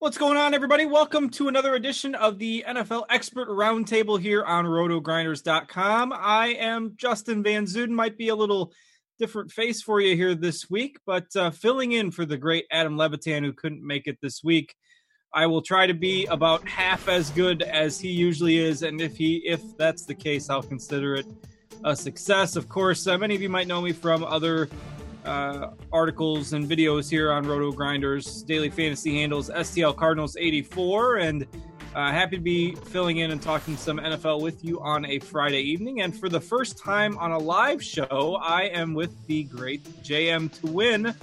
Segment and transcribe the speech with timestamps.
[0.00, 0.86] What's going on, everybody?
[0.86, 6.12] Welcome to another edition of the NFL Expert Roundtable here on rotogrinders.com.
[6.14, 7.88] I am Justin Van Zuiden.
[7.88, 8.72] Might be a little
[9.18, 12.96] different face for you here this week, but uh, filling in for the great Adam
[12.96, 14.72] Levitan, who couldn't make it this week.
[15.34, 19.16] I will try to be about half as good as he usually is, and if
[19.16, 21.26] he if that's the case, I'll consider it
[21.84, 22.54] a success.
[22.54, 24.68] Of course, uh, many of you might know me from other
[25.24, 31.46] uh, articles and videos here on Roto Grinders daily fantasy handles STL Cardinals 84 and
[31.94, 35.60] uh, happy to be filling in and talking some NFL with you on a Friday
[35.60, 36.02] evening.
[36.02, 40.52] And for the first time on a live show, I am with the great JM
[40.60, 41.14] to win.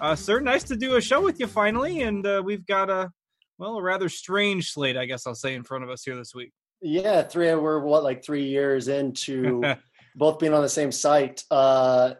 [0.00, 2.02] Uh, sir, nice to do a show with you finally.
[2.02, 3.10] And uh, we've got a,
[3.58, 6.34] well, a rather strange slate, I guess I'll say, in front of us here this
[6.34, 6.52] week.
[6.80, 9.62] Yeah, three, we're what, like three years into
[10.16, 11.44] both being on the same site.
[11.50, 12.14] Uh,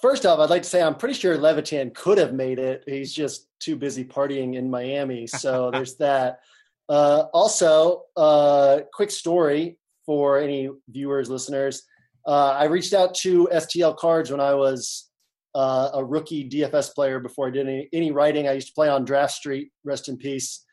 [0.00, 2.84] First off, I'd like to say I'm pretty sure Levitan could have made it.
[2.86, 5.26] He's just too busy partying in Miami.
[5.26, 6.40] So there's that.
[6.88, 11.82] Uh, also, uh, quick story for any viewers, listeners.
[12.26, 15.10] Uh, I reached out to STL Cards when I was
[15.54, 18.48] uh, a rookie DFS player before I did any, any, writing.
[18.48, 20.64] I used to play on Draft Street, rest in peace.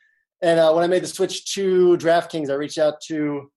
[0.41, 3.51] And uh, when I made the switch to DraftKings, I reached out to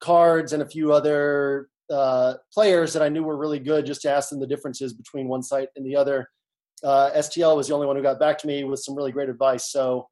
[0.00, 4.10] Cards and a few other uh, players that I knew were really good just to
[4.10, 6.28] ask them the differences between one site and the other.
[6.82, 9.28] Uh, STL was the only one who got back to me with some really great
[9.28, 9.70] advice.
[9.70, 10.08] So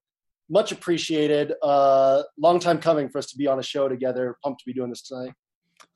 [0.49, 1.55] much appreciated.
[1.63, 4.37] Uh, long time coming for us to be on a show together.
[4.43, 5.33] Pumped to be doing this tonight.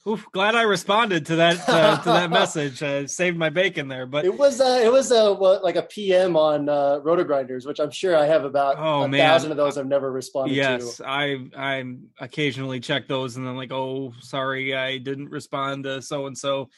[0.06, 2.82] Oof, glad I responded to that uh, to that message.
[2.82, 5.82] I saved my bacon there, but it was uh, it was a what, like a
[5.82, 9.20] PM on uh, Grinders, which I'm sure I have about oh, a man.
[9.20, 11.08] thousand of those I've never responded yes, to.
[11.08, 11.84] I I
[12.20, 16.68] occasionally check those and then like, oh, sorry, I didn't respond to so and so.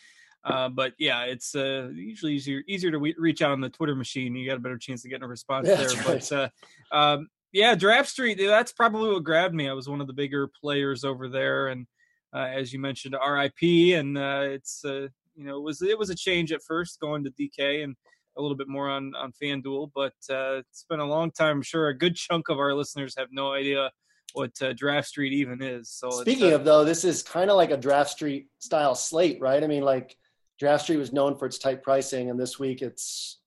[0.44, 4.36] but yeah, it's uh, usually easier easier to reach out on the Twitter machine.
[4.36, 5.88] You got a better chance of getting a response there.
[5.88, 6.06] Right.
[6.06, 6.48] But uh,
[6.96, 9.68] um, yeah, Draft Street, that's probably what grabbed me.
[9.68, 11.88] I was one of the bigger players over there, and
[12.34, 16.14] as you mentioned, RIP, and uh, it's uh, you know it was it was a
[16.14, 17.96] change at first going to DK and
[18.36, 21.56] a little bit more on on FanDuel, but it's been a long time.
[21.56, 23.90] I'm sure a good chunk of our listeners have no idea
[24.36, 25.90] what uh, Draft Street even is.
[25.90, 29.40] So speaking uh, of though, this is kind of like a Draft Street style slate,
[29.40, 29.62] right?
[29.62, 30.16] I mean, like
[30.58, 33.40] Draft Street was known for its tight pricing, and this week it's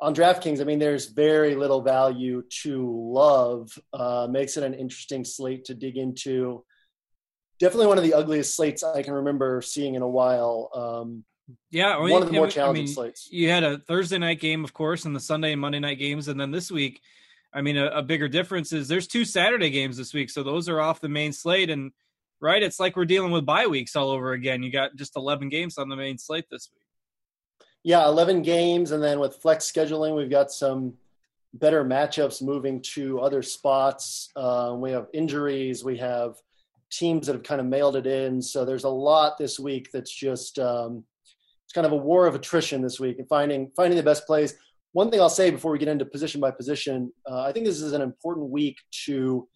[0.00, 0.60] on DraftKings.
[0.60, 3.70] I mean, there's very little value to love.
[3.92, 6.64] Uh, makes it an interesting slate to dig into
[7.62, 10.68] definitely one of the ugliest slates I can remember seeing in a while.
[10.74, 11.24] Um,
[11.70, 13.28] yeah, one of the more challenging I mean, slates.
[13.30, 16.26] You had a Thursday night game, of course, and the Sunday and Monday night games,
[16.26, 17.00] and then this week,
[17.54, 20.68] I mean, a, a, bigger difference is there's two Saturday games this week, so those
[20.68, 21.92] are off the main slate, and
[22.40, 24.64] right, it's like we're dealing with bye weeks all over again.
[24.64, 26.82] You got just 11 games on the main slate this week.
[27.84, 30.94] Yeah, 11 games, and then with flex scheduling, we've got some
[31.54, 34.30] better matchups moving to other spots.
[34.34, 35.84] Uh, we have injuries.
[35.84, 36.36] We have
[36.92, 38.40] teams that have kind of mailed it in.
[38.40, 41.04] So there's a lot this week that's just um,
[41.64, 44.54] it's kind of a war of attrition this week and finding finding the best plays.
[44.92, 47.80] One thing I'll say before we get into position by position, uh, I think this
[47.80, 49.48] is an important week to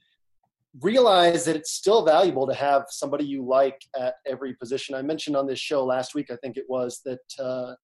[0.81, 4.95] realize that it's still valuable to have somebody you like at every position.
[4.95, 7.75] I mentioned on this show last week, I think it was that uh,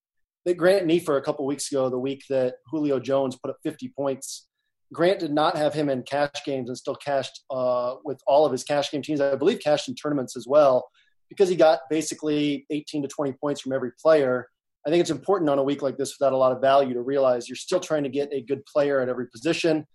[0.45, 3.93] that Grant Niefer a couple weeks ago, the week that Julio Jones put up 50
[3.97, 4.49] points.
[4.93, 8.53] Grant did not have him in cash games and still cashed uh, with all of
[8.53, 9.21] his cash game teams.
[9.21, 10.89] I believe cashed in tournaments as well
[11.29, 14.49] because he got basically 18 to 20 points from every player.
[14.87, 17.01] I think it's important on a week like this without a lot of value to
[17.01, 19.87] realize you're still trying to get a good player at every position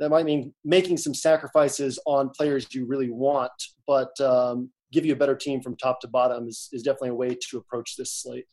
[0.00, 3.52] that might mean making some sacrifices on players you really want,
[3.86, 7.14] but um, give you a better team from top to bottom is, is definitely a
[7.14, 8.46] way to approach this slate.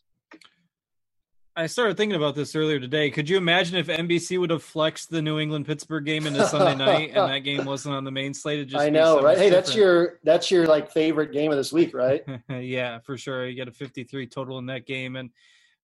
[1.56, 3.10] I started thinking about this earlier today.
[3.10, 6.76] Could you imagine if NBC would have flexed the New England Pittsburgh game into Sunday
[6.76, 8.66] night and that game wasn't on the main slate?
[8.68, 9.38] just I know, right?
[9.38, 9.66] Hey, different.
[9.66, 12.24] that's your that's your like favorite game of this week, right?
[12.50, 13.46] yeah, for sure.
[13.48, 15.30] You get a 53 total in that game, and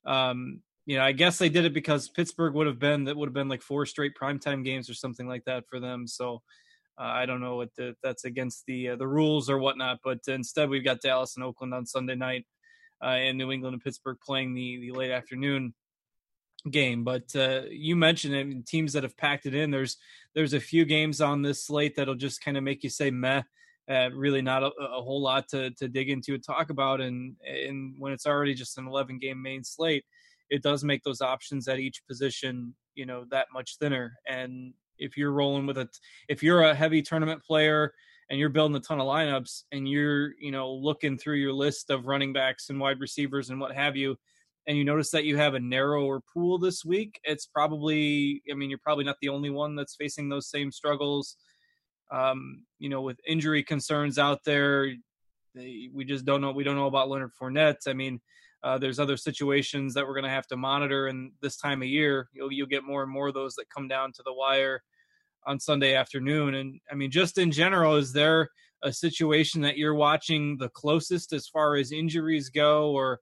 [0.06, 3.28] um, you know, I guess they did it because Pittsburgh would have been that would
[3.28, 6.08] have been like four straight primetime games or something like that for them.
[6.08, 6.42] So
[6.98, 10.19] uh, I don't know what the, that's against the uh, the rules or whatnot, but
[10.30, 12.46] instead we've got Dallas and Oakland on Sunday night,
[13.02, 15.74] uh, New England and Pittsburgh playing the the late afternoon
[16.70, 17.04] game.
[17.04, 19.72] But uh, you mentioned it, teams that have packed it in.
[19.72, 19.98] There's
[20.34, 23.44] there's a few games on this slate that'll just kind of make you say meh.
[23.90, 27.38] Uh, really not a, a, whole lot to, to dig into and talk about and
[27.48, 30.04] and when it's already just an 11 game main slate
[30.50, 34.14] it does make those options at each position, you know, that much thinner.
[34.28, 35.90] And if you're rolling with a,
[36.28, 37.94] if you're a heavy tournament player
[38.30, 41.90] and you're building a ton of lineups and you're, you know, looking through your list
[41.90, 44.18] of running backs and wide receivers and what have you,
[44.68, 48.70] and you notice that you have a narrower pool this week, it's probably, I mean,
[48.70, 51.38] you're probably not the only one that's facing those same struggles.
[52.12, 54.94] Um, you know, with injury concerns out there,
[55.56, 56.52] they, we just don't know.
[56.52, 57.88] We don't know about Leonard Fournette.
[57.88, 58.20] I mean,
[58.64, 61.88] uh, there's other situations that we're going to have to monitor, and this time of
[61.88, 64.82] year, you'll you'll get more and more of those that come down to the wire
[65.48, 66.56] on Sunday afternoon.
[66.56, 68.50] And I mean, just in general, is there
[68.84, 73.20] a situation that you're watching the closest as far as injuries go, or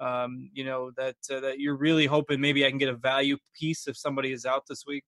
[0.00, 3.38] um, you know that uh, that you're really hoping maybe I can get a value
[3.58, 5.04] piece if somebody is out this week?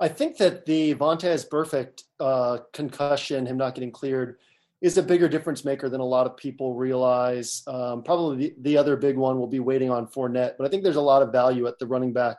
[0.00, 4.38] I think that the Vontaze Burfict uh, concussion, him not getting cleared,
[4.80, 7.62] is a bigger difference maker than a lot of people realize.
[7.66, 10.82] Um, probably the, the, other big one will be waiting on Fournette, but I think
[10.82, 12.38] there's a lot of value at the running back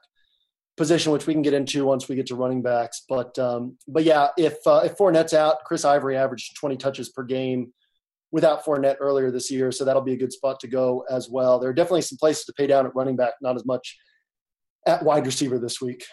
[0.82, 3.04] position, which we can get into once we get to running backs.
[3.08, 7.24] But um, but yeah, if uh, if Fournette's out, Chris Ivory averaged 20 touches per
[7.24, 7.72] game
[8.32, 11.60] without Fournette earlier this year, so that'll be a good spot to go as well.
[11.60, 13.96] There are definitely some places to pay down at running back, not as much
[14.88, 16.04] at wide receiver this week.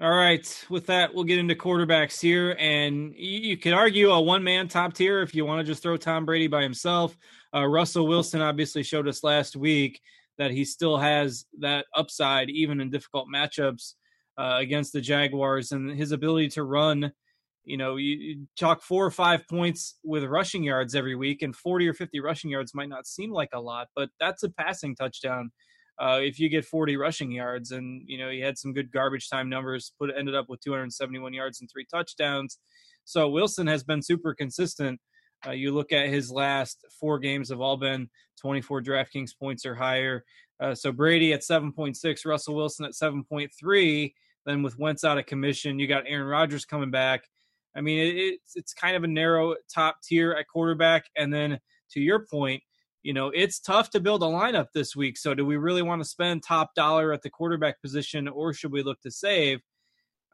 [0.00, 0.66] All right.
[0.68, 2.56] With that, we'll get into quarterbacks here.
[2.58, 5.96] And you, could argue a one man top tier if you want to just throw
[5.96, 7.16] Tom Brady by himself.
[7.54, 10.00] Uh, Russell Wilson obviously showed us last week
[10.38, 13.94] that he still has that upside, even in difficult matchups
[14.38, 15.72] uh, against the Jaguars.
[15.72, 17.12] And his ability to run,
[17.64, 21.54] you know, you, you talk four or five points with rushing yards every week, and
[21.54, 24.96] 40 or 50 rushing yards might not seem like a lot, but that's a passing
[24.96, 25.50] touchdown
[26.00, 29.28] uh, if you get 40 rushing yards and you know he had some good garbage
[29.28, 32.58] time numbers put ended up with 271 yards and three touchdowns
[33.04, 35.00] so wilson has been super consistent
[35.46, 38.08] uh, you look at his last four games have all been
[38.40, 40.24] 24 draftkings points or higher
[40.60, 44.12] uh, so brady at 7.6 russell wilson at 7.3
[44.46, 47.24] then with wentz out of commission you got aaron rodgers coming back
[47.76, 51.58] i mean it, it's, it's kind of a narrow top tier at quarterback and then
[51.90, 52.62] to your point
[53.02, 55.18] you know, it's tough to build a lineup this week.
[55.18, 58.72] So, do we really want to spend top dollar at the quarterback position or should
[58.72, 59.60] we look to save?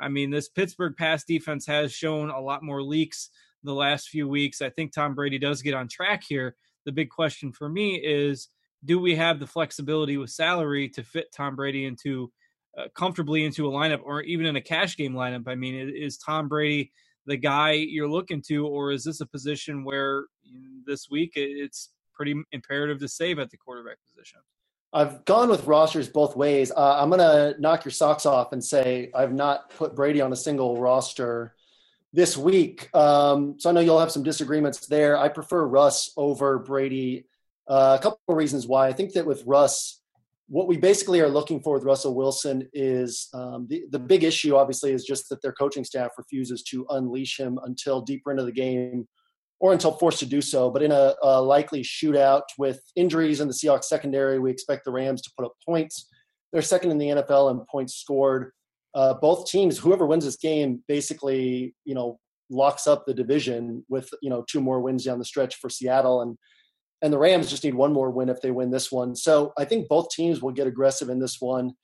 [0.01, 3.31] I mean, this Pittsburgh pass defense has shown a lot more leaks
[3.63, 4.63] the last few weeks.
[4.63, 6.57] I think Tom Brady does get on track here.
[6.87, 8.49] The big question for me is
[8.85, 12.31] do we have the flexibility with salary to fit Tom Brady into
[12.79, 15.49] uh, comfortably into a lineup or even in a cash game lineup?
[15.49, 16.93] I mean, is Tom Brady
[17.27, 20.25] the guy you're looking to, or is this a position where
[20.87, 24.41] this week it's pretty imperative to save at the quarterback position.
[24.93, 26.73] I've gone with rosters both ways.
[26.75, 30.33] Uh, I'm going to knock your socks off and say I've not put Brady on
[30.33, 31.55] a single roster
[32.13, 32.89] this week.
[32.95, 35.19] Um, so I know you'll have some disagreements there.
[35.19, 37.27] I prefer Russ over Brady.
[37.69, 38.89] Uh, a couple of reasons why.
[38.89, 40.01] I think that with Russ,
[40.49, 44.57] what we basically are looking for with Russell Wilson is um, the, the big issue,
[44.57, 48.53] obviously, is just that their coaching staff refuses to unleash him until deeper into the
[48.53, 49.07] game
[49.61, 50.71] or until forced to do so.
[50.71, 54.93] But in a, a, likely shootout with injuries in the Seahawks secondary, we expect the
[54.93, 56.09] Rams to put up points.
[56.53, 58.53] They're second in the NFL in points scored.
[58.99, 62.19] Uh, both teams, whoever wins this game, basically, you know,
[62.51, 66.23] locks up the division with you know two more wins down the stretch for Seattle
[66.23, 66.37] and
[67.03, 69.15] and the Rams just need one more win if they win this one.
[69.15, 71.75] So I think both teams will get aggressive in this one.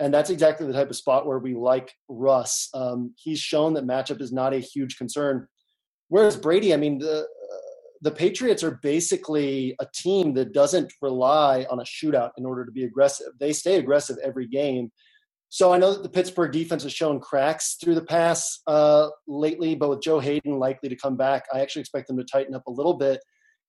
[0.00, 2.70] And that's exactly the type of spot where we like Russ.
[2.74, 5.46] Um, he's shown that matchup is not a huge concern.
[6.08, 7.24] Whereas Brady, I mean, the
[8.04, 12.72] the Patriots are basically a team that doesn't rely on a shootout in order to
[12.72, 13.28] be aggressive.
[13.40, 14.90] They stay aggressive every game.
[15.54, 19.76] So I know that the Pittsburgh defense has shown cracks through the pass uh, lately,
[19.76, 22.66] but with Joe Haden likely to come back, I actually expect them to tighten up
[22.66, 23.20] a little bit.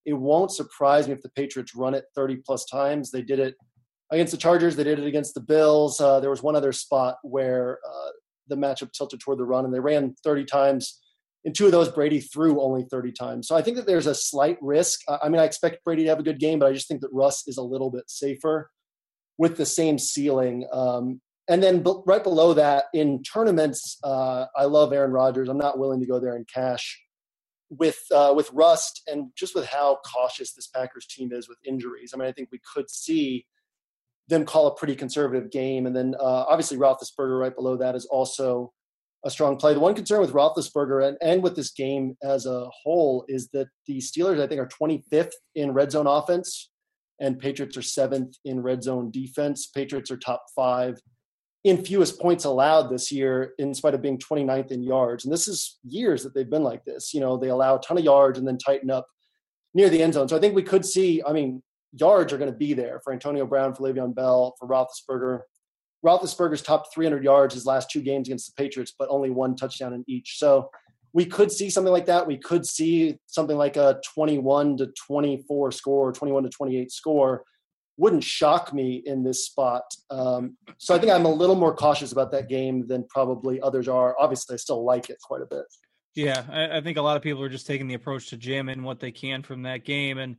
[0.04, 3.12] It won't surprise me if the Patriots run it 30 plus times.
[3.12, 3.54] They did it
[4.12, 4.76] against the Chargers.
[4.76, 6.02] They did it against the Bills.
[6.02, 8.10] Uh, there was one other spot where uh,
[8.48, 11.00] the matchup tilted toward the run, and they ran 30 times
[11.44, 13.48] in two of those, Brady threw only 30 times.
[13.48, 15.02] So I think that there's a slight risk.
[15.08, 17.14] I mean, I expect Brady to have a good game, but I just think that
[17.14, 18.72] Russ is a little bit safer
[19.38, 20.68] with the same ceiling.
[20.74, 25.48] Um, and then b- right below that, in tournaments, uh, I love Aaron Rodgers.
[25.48, 27.00] I'm not willing to go there in cash
[27.70, 32.12] with uh, with Rust and just with how cautious this Packers team is with injuries.
[32.14, 33.46] I mean, I think we could see
[34.28, 38.06] them call a pretty conservative game, and then uh, obviously Roethlisberger right below that is
[38.06, 38.74] also
[39.24, 39.74] a strong play.
[39.74, 43.68] The one concern with Roethlisberger and, and with this game as a whole is that
[43.88, 46.72] the Steelers, I think, are 25th in red zone offense,
[47.20, 49.68] and Patriots are seventh in red zone defense.
[49.68, 51.00] Patriots are top five
[51.66, 55.26] in fewest points allowed this year, in spite of being 29th in yards.
[55.26, 57.12] And this is years that they've been like this.
[57.12, 59.08] You know, they allow a ton of yards and then tighten up
[59.74, 60.30] near the end zone.
[60.30, 63.12] So I think we could see, I mean, yards are going to be there for
[63.12, 65.40] Antonio Brown, for Le'Veon Bell, for Roethlisberger.
[66.06, 69.94] Roethlisberger's top 300 yards his last two games against the Patriots, but only one touchdown
[69.94, 70.38] in each.
[70.38, 70.70] So
[71.14, 72.28] we could see something like that.
[72.28, 77.44] We could see something like a 21 to 24 score, 21 to 28 score.
[77.98, 79.84] Wouldn't shock me in this spot.
[80.10, 83.88] Um, so I think I'm a little more cautious about that game than probably others
[83.88, 84.16] are.
[84.20, 85.66] Obviously, I still like it quite a bit.
[86.16, 88.70] Yeah, I, I think a lot of people are just taking the approach to jam
[88.70, 90.18] in what they can from that game.
[90.18, 90.38] And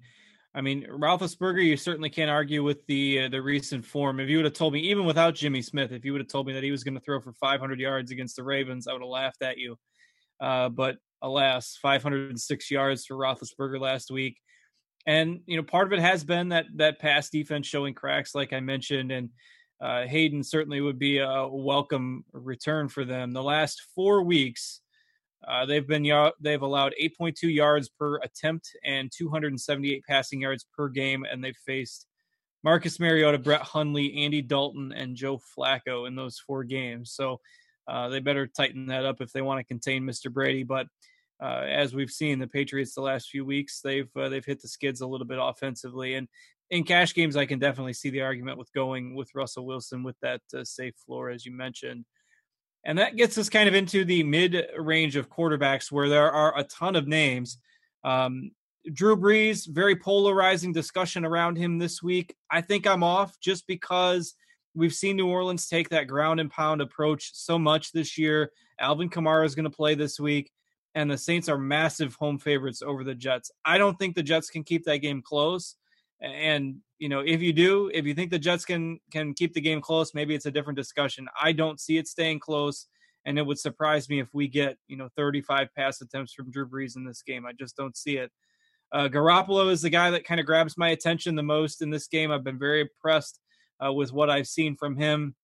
[0.55, 4.19] I mean, Roethlisberger, you certainly can't argue with the uh, the recent form.
[4.19, 6.47] If you would have told me, even without Jimmy Smith, if you would have told
[6.47, 9.03] me that he was going to throw for 500 yards against the Ravens, I would
[9.03, 9.77] have laughed at you.
[10.41, 14.39] Uh, but alas, 506 yards for Roethlisberger last week,
[15.07, 18.53] and you know part of it has been that that pass defense showing cracks, like
[18.53, 19.31] I mentioned, and
[19.81, 23.33] uh, Haden certainly would be a welcome return for them.
[23.33, 24.81] The last four weeks,
[25.47, 26.05] uh, they've been
[26.41, 32.07] they've allowed 8.2 yards per attempt and 278 passing yards per game, and they've faced
[32.65, 37.13] Marcus Mariota, Brett Hundley, Andy Dalton, and Joe Flacco in those four games.
[37.13, 37.39] So
[37.87, 40.33] uh, they better tighten that up if they want to contain Mr.
[40.33, 40.65] Brady.
[40.65, 40.87] But
[41.43, 44.69] uh, as we've seen, the Patriots the last few weeks they've uh, they've hit the
[44.69, 46.29] skids a little bit offensively, and
[46.71, 50.17] in cash games I can definitely see the argument with going with Russell Wilson with
[50.23, 52.05] that uh, safe floor as you mentioned.
[52.85, 56.57] And that gets us kind of into the mid range of quarterbacks where there are
[56.57, 57.59] a ton of names.
[58.05, 58.53] Um,
[58.93, 62.37] Drew Brees, very polarizing discussion around him this week.
[62.51, 64.35] I think I'm off just because
[64.75, 68.53] we've seen New Orleans take that ground and pound approach so much this year.
[68.79, 70.53] Alvin Kamara is going to play this week,
[70.97, 73.53] and the Saints are massive home favorites over the Jets.
[73.67, 75.77] I don't think the Jets can keep that game close.
[76.23, 79.61] And you know, if you do, if you think the Jets can can keep the
[79.61, 81.29] game close, maybe it's a different discussion.
[81.41, 82.87] I don't see it staying close,
[83.27, 86.67] and it would surprise me if we get you know 35 pass attempts from Drew
[86.67, 87.45] Brees in this game.
[87.45, 88.33] I just don't see it.
[88.91, 92.07] Uh, Garoppolo is the guy that kind of grabs my attention the most in this
[92.07, 92.33] game.
[92.33, 93.39] I've been very impressed
[93.85, 95.35] uh, with what I've seen from him.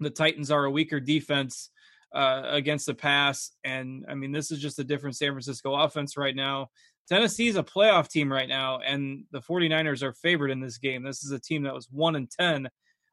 [0.00, 1.70] The Titans are a weaker defense
[2.14, 6.16] uh, against the pass, and I mean this is just a different San Francisco offense
[6.16, 6.68] right now.
[7.08, 11.02] Tennessee's a playoff team right now, and the 49ers are favored in this game.
[11.02, 12.68] This is a team that was 1 and 10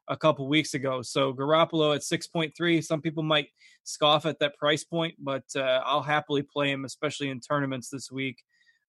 [0.08, 1.02] a couple weeks ago.
[1.02, 3.48] So Garoppolo at 6.3, some people might
[3.82, 8.10] scoff at that price point, but uh, I'll happily play him, especially in tournaments this
[8.10, 8.42] week.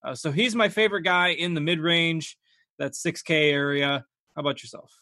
[0.04, 2.38] Uh, so he's my favorite guy in the mid range,
[2.78, 4.04] that 6K area.
[4.34, 4.92] How about yourself?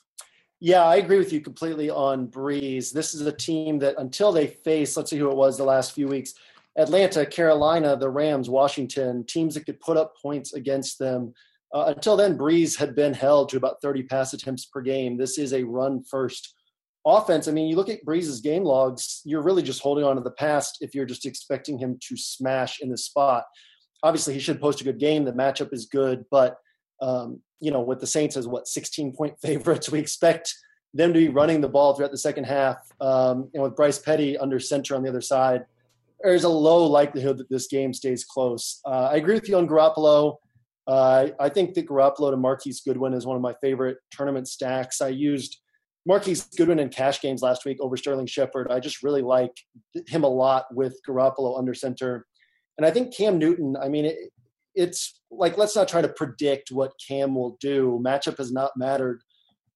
[0.61, 2.93] Yeah, I agree with you completely on Brees.
[2.93, 5.93] This is a team that until they face, let's see who it was the last
[5.93, 6.35] few weeks,
[6.77, 11.33] Atlanta, Carolina, the Rams, Washington, teams that could put up points against them.
[11.73, 15.17] Uh, until then, Brees had been held to about 30 pass attempts per game.
[15.17, 16.55] This is a run first
[17.07, 17.47] offense.
[17.47, 20.31] I mean, you look at Brees's game logs, you're really just holding on to the
[20.33, 23.45] past if you're just expecting him to smash in the spot.
[24.03, 25.25] Obviously, he should post a good game.
[25.25, 26.57] The matchup is good, but
[27.01, 30.55] um, you know, with the Saints as what 16 point favorites, we expect
[30.95, 32.77] them to be running the ball throughout the second half.
[33.01, 35.65] Um, and with Bryce Petty under center on the other side,
[36.23, 38.81] there's a low likelihood that this game stays close.
[38.85, 40.37] Uh, I agree with you on Garoppolo.
[40.87, 45.01] Uh, I think that Garoppolo to Marquise Goodwin is one of my favorite tournament stacks.
[45.01, 45.59] I used
[46.07, 48.69] Marquise Goodwin in cash games last week over Sterling Shepard.
[48.71, 49.53] I just really like
[50.07, 52.27] him a lot with Garoppolo under center.
[52.79, 54.17] And I think Cam Newton, I mean, it,
[54.79, 58.01] it's like, let's not try to predict what Cam will do.
[58.03, 59.21] Matchup has not mattered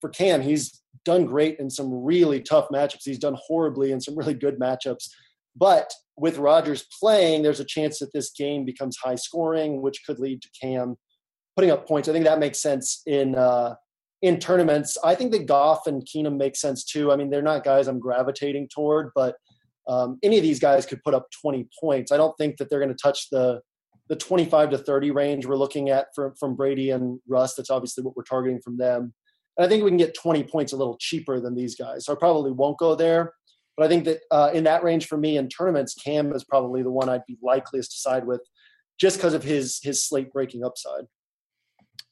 [0.01, 0.41] for Cam.
[0.41, 3.03] He's done great in some really tough matchups.
[3.05, 5.09] He's done horribly in some really good matchups.
[5.57, 10.21] But with Rodgers playing, there's a chance that this game becomes high scoring, which could
[10.21, 10.97] lead to Cam
[11.57, 12.09] putting up points.
[12.09, 13.75] I think that makes sense in uh,
[14.23, 14.97] in tournaments.
[15.05, 17.11] I think that Goff and Keenum make sense too.
[17.11, 19.35] I mean, they're not guys I'm gravitating toward, but
[19.89, 22.13] um, any of these guys could put up 20 points.
[22.13, 23.61] I don't think that they're going to touch the
[24.13, 27.55] the 25 to 30 range we're looking at from from Brady and Russ.
[27.55, 29.15] That's obviously what we're targeting from them.
[29.57, 32.05] And I think we can get 20 points a little cheaper than these guys.
[32.05, 33.33] So I probably won't go there.
[33.75, 36.83] But I think that uh, in that range for me in tournaments, Cam is probably
[36.83, 38.43] the one I'd be likeliest to side with,
[39.01, 41.05] just because of his his slate breaking upside.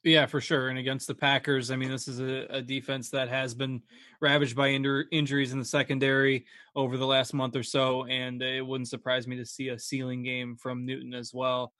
[0.03, 0.69] Yeah, for sure.
[0.69, 3.83] And against the Packers, I mean, this is a, a defense that has been
[4.21, 8.89] ravaged by injuries in the secondary over the last month or so, and it wouldn't
[8.89, 11.73] surprise me to see a ceiling game from Newton as well.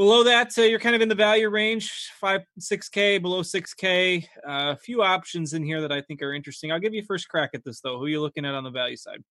[0.00, 3.74] Below that, uh, you're kind of in the value range, five, six K, below six
[3.74, 4.26] K.
[4.46, 6.72] A Uh, few options in here that I think are interesting.
[6.72, 7.98] I'll give you first crack at this though.
[7.98, 9.22] Who are you looking at on the value side?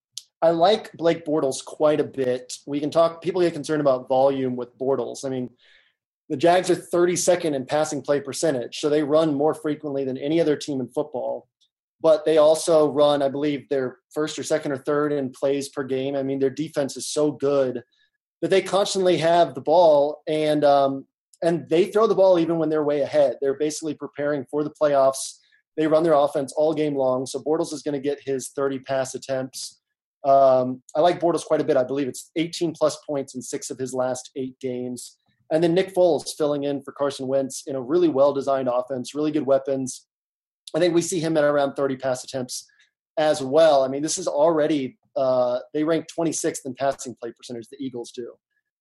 [0.43, 2.53] I like Blake Bortles quite a bit.
[2.67, 3.19] We can talk.
[3.23, 5.25] People get concerned about volume with Bortles.
[5.25, 5.49] I mean,
[6.29, 10.39] the Jags are 32nd in passing play percentage, so they run more frequently than any
[10.39, 11.47] other team in football.
[11.99, 15.83] But they also run, I believe, they're first or second or third in plays per
[15.83, 16.15] game.
[16.15, 17.81] I mean, their defense is so good
[18.41, 21.05] that they constantly have the ball and um,
[21.41, 23.37] and they throw the ball even when they're way ahead.
[23.41, 25.37] They're basically preparing for the playoffs.
[25.77, 27.25] They run their offense all game long.
[27.25, 29.79] So Bortles is going to get his 30 pass attempts.
[30.25, 31.77] Um, I like Bortles quite a bit.
[31.77, 35.17] I believe it's 18 plus points in six of his last eight games.
[35.51, 39.15] And then Nick Foles filling in for Carson Wentz in a really well designed offense,
[39.15, 40.05] really good weapons.
[40.75, 42.67] I think we see him at around 30 pass attempts
[43.17, 43.83] as well.
[43.83, 47.67] I mean, this is already uh, they rank 26th in passing play percentage.
[47.69, 48.31] The Eagles do.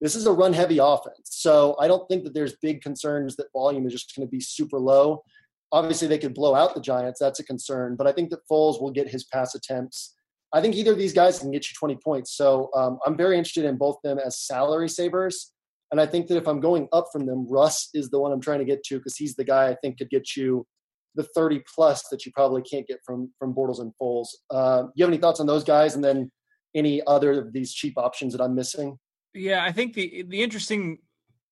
[0.00, 3.46] This is a run heavy offense, so I don't think that there's big concerns that
[3.52, 5.22] volume is just going to be super low.
[5.72, 7.18] Obviously, they could blow out the Giants.
[7.18, 10.14] That's a concern, but I think that Foles will get his pass attempts.
[10.52, 12.32] I think either of these guys can get you 20 points.
[12.36, 15.52] So um, I'm very interested in both them as salary savers.
[15.90, 18.40] And I think that if I'm going up from them, Russ is the one I'm
[18.40, 20.66] trying to get to because he's the guy I think could get you
[21.14, 24.28] the 30 plus that you probably can't get from from Bortles and Foles.
[24.50, 26.30] Uh, you have any thoughts on those guys, and then
[26.74, 28.98] any other of these cheap options that I'm missing?
[29.34, 30.98] Yeah, I think the the interesting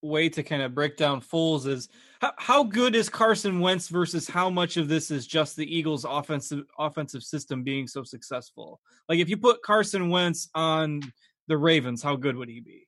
[0.02, 1.88] way to kind of break down Foles is
[2.20, 6.04] how, how good is Carson Wentz versus how much of this is just the Eagles'
[6.04, 8.80] offensive offensive system being so successful.
[9.08, 11.00] Like if you put Carson Wentz on
[11.48, 12.85] the Ravens, how good would he be?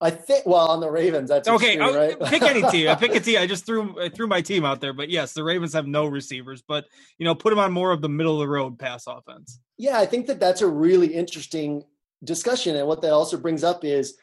[0.00, 1.28] I think well on the Ravens.
[1.28, 1.74] That's okay.
[1.74, 2.20] Extreme, right?
[2.30, 2.88] pick any team.
[2.88, 3.40] I pick a team.
[3.40, 6.06] I just threw I threw my team out there, but yes, the Ravens have no
[6.06, 6.62] receivers.
[6.62, 6.86] But
[7.18, 9.60] you know, put them on more of the middle of the road pass offense.
[9.76, 11.84] Yeah, I think that that's a really interesting
[12.22, 14.16] discussion, and what that also brings up is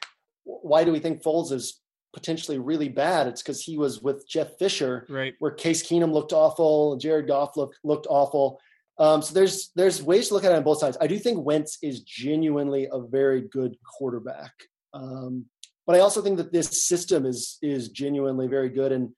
[0.43, 1.81] why do we think Foles is
[2.13, 3.27] potentially really bad?
[3.27, 5.33] It's because he was with Jeff Fisher, right?
[5.39, 8.61] Where Case Keenum looked awful, Jared Goff looked looked awful.
[8.97, 10.97] Um, so there's there's ways to look at it on both sides.
[11.01, 14.53] I do think Wentz is genuinely a very good quarterback.
[14.93, 15.45] Um,
[15.85, 18.91] but I also think that this system is is genuinely very good.
[18.91, 19.11] And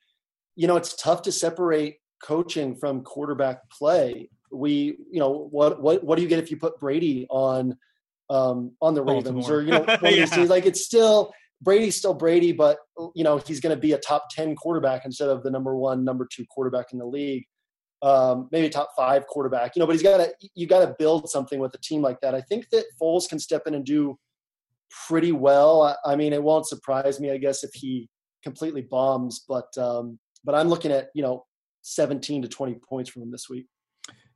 [0.56, 4.30] you know, it's tough to separate coaching from quarterback play.
[4.52, 7.78] We, you know, what what what do you get if you put Brady on
[8.30, 10.46] um, on the Ravens or you know yeah.
[10.50, 12.80] like it's still Brady's still Brady, but
[13.16, 16.04] you know he's going to be a top ten quarterback instead of the number one,
[16.04, 17.46] number two quarterback in the league.
[18.04, 19.88] Um, maybe top five quarterback, you know.
[19.88, 22.36] But he's got to you got to build something with a team like that.
[22.36, 24.20] I think that Foles can step in and do
[25.08, 25.98] pretty well.
[26.06, 28.10] I, mean, it won't surprise me, I guess, if he
[28.44, 29.44] completely bombs.
[29.48, 31.46] But um, but I'm looking at you know
[31.82, 33.68] 17 to 20 points from him this week.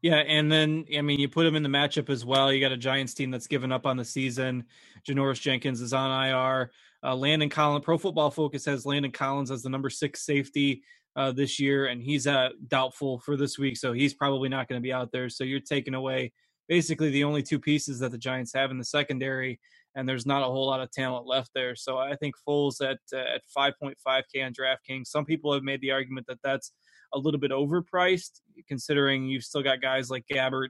[0.01, 2.51] Yeah, and then I mean, you put him in the matchup as well.
[2.51, 4.65] You got a Giants team that's given up on the season.
[5.07, 6.71] Janoris Jenkins is on IR.
[7.03, 10.83] Uh, Landon Collins, Pro Football Focus has Landon Collins as the number six safety
[11.15, 14.79] uh, this year, and he's uh, doubtful for this week, so he's probably not going
[14.79, 15.29] to be out there.
[15.29, 16.31] So you're taking away
[16.67, 19.59] basically the only two pieces that the Giants have in the secondary
[19.95, 21.75] and there's not a whole lot of talent left there.
[21.75, 25.08] So I think Foles at uh, at 5.5k on DraftKings.
[25.08, 26.71] Some people have made the argument that that's
[27.13, 30.69] a little bit overpriced, considering you've still got guys like Gabbert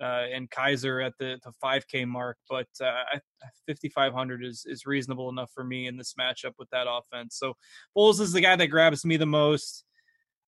[0.00, 2.36] uh, and Kizer at the, the 5K mark.
[2.48, 3.18] But uh,
[3.66, 7.36] 5,500 is is reasonable enough for me in this matchup with that offense.
[7.36, 7.54] So
[7.96, 9.84] Foles is the guy that grabs me the most.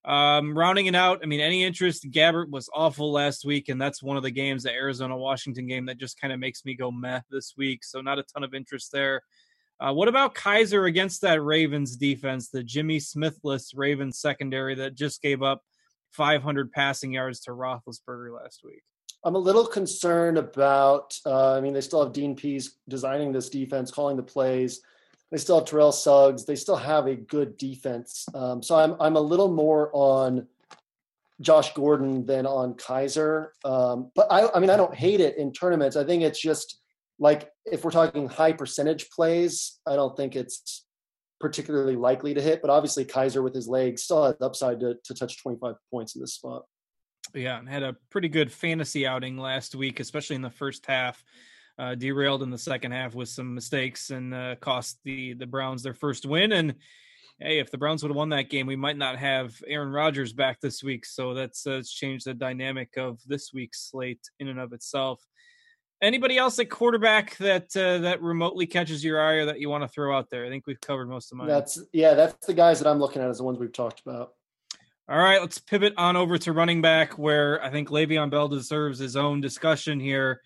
[0.04, 2.10] Um, rounding it out, I mean, any interest?
[2.10, 5.86] Gabbert was awful last week, and that's one of the games, the Arizona Washington game,
[5.86, 7.84] that just kind of makes me go meh this week.
[7.84, 9.22] So not a ton of interest there.
[9.78, 15.22] Uh, what about Kizer against that Ravens defense, the Jimmy Smithless Ravens secondary that just
[15.22, 15.62] gave up
[16.12, 18.82] 500 passing yards to Roethlisberger last week.
[19.24, 21.14] I'm a little concerned about.
[21.26, 24.80] Uh, I mean, they still have Dean Pees designing this defense, calling the plays.
[25.30, 26.44] They still have Terrell Suggs.
[26.44, 28.26] They still have a good defense.
[28.34, 30.48] Um, so I'm I'm a little more on
[31.40, 33.48] Josh Gordon than on Kizer.
[33.64, 35.96] Um, but I, I mean, I don't hate it in tournaments.
[35.96, 36.80] I think it's just
[37.18, 40.84] like if we're talking high percentage plays, I don't think it's
[41.38, 42.60] particularly likely to hit.
[42.60, 46.20] But obviously, Kizer with his legs still has upside to, to touch 25 points in
[46.20, 46.64] this spot.
[47.34, 51.24] Yeah, and had a pretty good fantasy outing last week, especially in the first half.
[51.78, 55.82] Uh, derailed in the second half with some mistakes and uh, cost the the Browns
[55.82, 56.52] their first win.
[56.52, 56.74] And
[57.38, 60.32] hey, if the Browns would have won that game, we might not have Aaron Rodgers
[60.32, 61.06] back this week.
[61.06, 65.24] So that's uh, changed the dynamic of this week's slate in and of itself.
[66.02, 69.84] Anybody else at quarterback that uh, that remotely catches your eye or that you want
[69.84, 70.44] to throw out there?
[70.44, 71.48] I think we've covered most of mine.
[71.48, 74.32] That's yeah, that's the guys that I'm looking at as the ones we've talked about.
[75.08, 78.98] All right, let's pivot on over to running back, where I think Le'Veon Bell deserves
[78.98, 80.40] his own discussion here.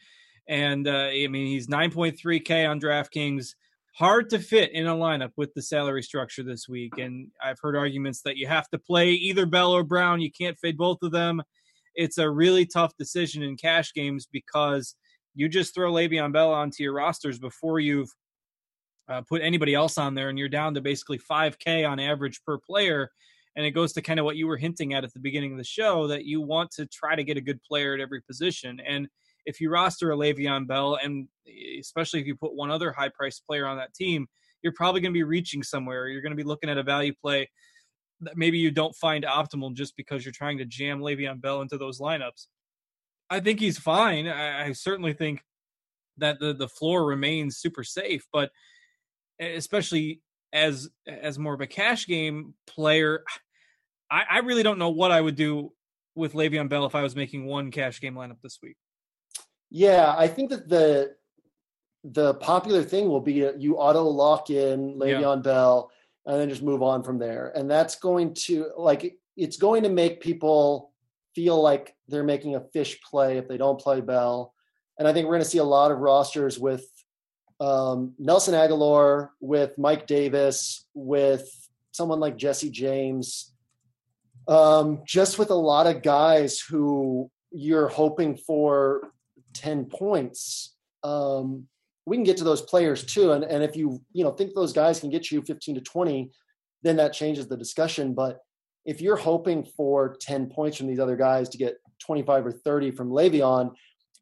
[0.48, 3.54] And uh, I mean, he's 9.3K on DraftKings.
[3.96, 6.98] Hard to fit in a lineup with the salary structure this week.
[6.98, 10.20] And I've heard arguments that you have to play either Bell or Brown.
[10.20, 11.42] You can't fade both of them.
[11.94, 14.96] It's a really tough decision in cash games because
[15.34, 18.10] you just throw Le'Veon Bell onto your rosters before you've
[19.08, 22.58] uh, put anybody else on there, and you're down to basically 5K on average per
[22.58, 23.10] player.
[23.56, 25.58] And it goes to kind of what you were hinting at at the beginning of
[25.58, 28.80] the show that you want to try to get a good player at every position.
[28.84, 29.08] And
[29.46, 33.10] if you roster a Le'Veon Bell, and eh, especially if you put one other high
[33.10, 34.26] priced player on that team,
[34.62, 36.08] you're probably going to be reaching somewhere.
[36.08, 37.50] You're going to be looking at a value play
[38.20, 41.76] that maybe you don't find optimal just because you're trying to jam Le'Veon Bell into
[41.76, 42.46] those lineups.
[43.30, 44.26] I think he's fine.
[44.26, 45.42] I, I certainly think
[46.18, 48.50] that the the floor remains super safe, but
[49.40, 50.20] eh, especially
[50.52, 53.24] as as more of a cash game player,
[54.10, 55.72] I, I really don't know what I would do
[56.14, 58.76] with Le'Veon Bell if I was making one cash game lineup this week.
[59.76, 61.16] Yeah, I think that the
[62.04, 65.42] the popular thing will be you auto lock in Le'Veon yeah.
[65.42, 65.90] Bell
[66.24, 69.88] and then just move on from there, and that's going to like it's going to
[69.88, 70.92] make people
[71.34, 74.54] feel like they're making a fish play if they don't play Bell.
[74.96, 76.86] And I think we're going to see a lot of rosters with
[77.58, 81.50] um, Nelson Agholor, with Mike Davis, with
[81.90, 83.52] someone like Jesse James,
[84.46, 89.10] um, just with a lot of guys who you're hoping for
[89.54, 90.74] 10 points.
[91.02, 91.66] Um,
[92.06, 93.32] we can get to those players too.
[93.32, 96.30] And, and if you, you know, think those guys can get you 15 to 20,
[96.82, 98.14] then that changes the discussion.
[98.14, 98.40] But
[98.84, 102.90] if you're hoping for 10 points from these other guys to get 25 or 30
[102.90, 103.72] from Le'Veon,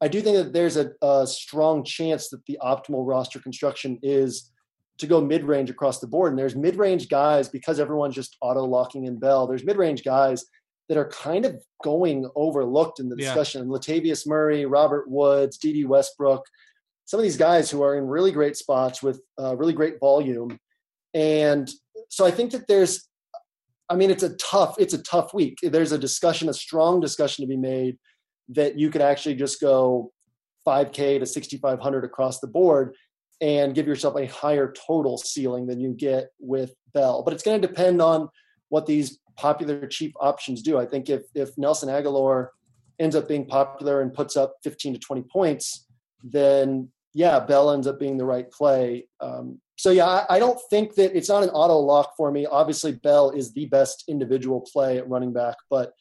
[0.01, 4.51] I do think that there's a, a strong chance that the optimal roster construction is
[4.99, 6.33] to go mid range across the board.
[6.33, 9.47] And there's mid range guys because everyone's just auto locking in Bell.
[9.47, 10.45] There's mid range guys
[10.93, 13.71] that are kind of going overlooked in the discussion.
[13.71, 13.79] Yeah.
[13.79, 16.45] Latavius Murray, Robert Woods, Dede Westbrook,
[17.07, 20.59] some of these guys who are in really great spots with uh, really great volume.
[21.15, 21.71] And
[22.11, 23.09] so I think that there's
[23.89, 25.59] I mean, it's a tough, it's a tough week.
[25.63, 27.97] There's a discussion, a strong discussion to be made
[28.51, 30.13] that you could actually just go
[30.67, 32.95] 5K to 6,500 across the board
[33.41, 37.23] and give yourself a higher total ceiling than you get with Bell.
[37.23, 38.29] But it's going to depend on
[38.69, 40.79] what these popular cheap options do.
[40.79, 42.49] I think if if Nelson Agholor
[42.99, 45.87] ends up being popular and puts up 15 to 20 points,
[46.23, 49.09] then yeah, Bell ends up being the right play.
[49.21, 52.47] Um, so yeah, I, I, don't think that it's not an auto lock for me.
[52.47, 55.93] Obviously, Bell is the best individual play at running back, but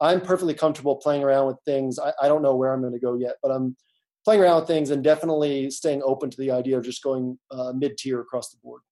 [0.00, 1.98] I'm perfectly comfortable playing around with things.
[1.98, 3.76] I, I don't know where I'm going to go yet, but I'm
[4.24, 7.72] playing around with things and definitely staying open to the idea of just going uh,
[7.74, 8.82] mid tier across the board.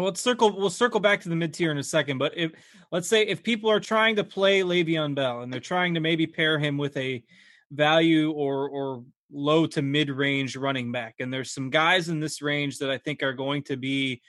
[0.00, 0.56] Well, let's circle.
[0.56, 2.16] We'll circle back to the mid tier in a second.
[2.16, 2.52] But if
[2.90, 6.26] let's say if people are trying to play Le'Veon Bell and they're trying to maybe
[6.26, 7.22] pair him with a
[7.70, 11.16] value or or low to mid range running back.
[11.20, 14.22] And there's some guys in this range that I think are going to be,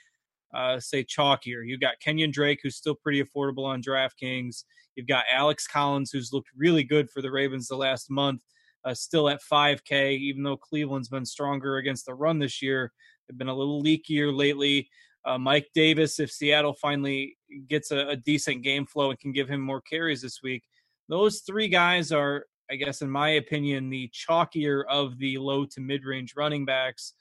[0.52, 1.66] uh, say, chalkier.
[1.66, 4.64] You've got Kenyan Drake, who's still pretty affordable on DraftKings.
[4.94, 8.42] You've got Alex Collins, who's looked really good for the Ravens the last month,
[8.84, 12.92] uh, still at 5K, even though Cleveland's been stronger against the run this year.
[13.26, 14.90] They've been a little leakier lately.
[15.24, 17.36] Uh, Mike Davis, if Seattle finally
[17.68, 20.64] gets a, a decent game flow and can give him more carries this week,
[21.08, 25.80] those three guys are I guess, in my opinion, the chalkier of the low to
[25.80, 27.12] mid range running backs.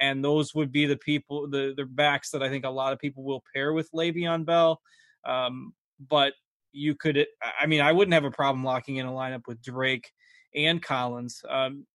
[0.00, 2.98] And those would be the people, the, the backs that I think a lot of
[2.98, 4.80] people will pair with Le'Veon Bell.
[5.26, 5.74] Um,
[6.08, 6.32] but
[6.72, 7.26] you could,
[7.60, 10.10] I mean, I wouldn't have a problem locking in a lineup with Drake
[10.54, 11.86] and Collins um,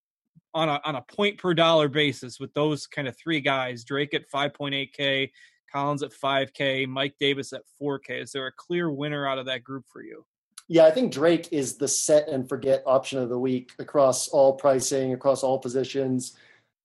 [0.54, 3.84] on a on a point per dollar basis with those kind of three guys.
[3.84, 5.32] Drake at 5.8k,
[5.72, 8.22] Collins at 5k, Mike Davis at 4k.
[8.22, 10.26] Is there a clear winner out of that group for you?
[10.68, 14.54] Yeah, I think Drake is the set and forget option of the week across all
[14.54, 16.38] pricing, across all positions.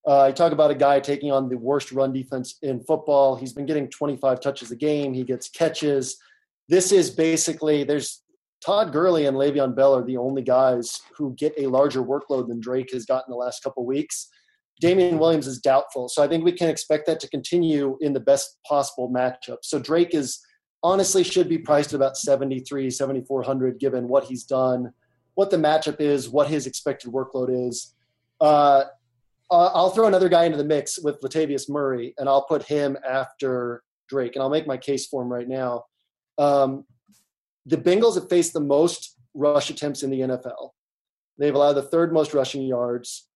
[0.07, 3.35] Uh, talk about a guy taking on the worst run defense in football.
[3.35, 5.13] He's been getting 25 touches a game.
[5.13, 6.17] He gets catches.
[6.67, 8.23] This is basically there's
[8.65, 12.59] Todd Gurley and Le'Veon Bell are the only guys who get a larger workload than
[12.59, 14.29] Drake has gotten the last couple weeks.
[14.81, 18.19] Damien Williams is doubtful, so I think we can expect that to continue in the
[18.19, 19.57] best possible matchup.
[19.61, 20.43] So Drake is
[20.81, 24.91] honestly should be priced at about 73, 7400 given what he's done,
[25.35, 27.93] what the matchup is, what his expected workload is.
[28.41, 28.85] Uh,
[29.51, 33.83] I'll throw another guy into the mix with Latavius Murray, and I'll put him after
[34.09, 35.83] Drake, and I'll make my case for him right now.
[36.39, 36.85] Um,
[37.65, 40.71] the Bengals have faced the most rush attempts in the NFL.
[41.37, 43.27] They've allowed the third most rushing yards.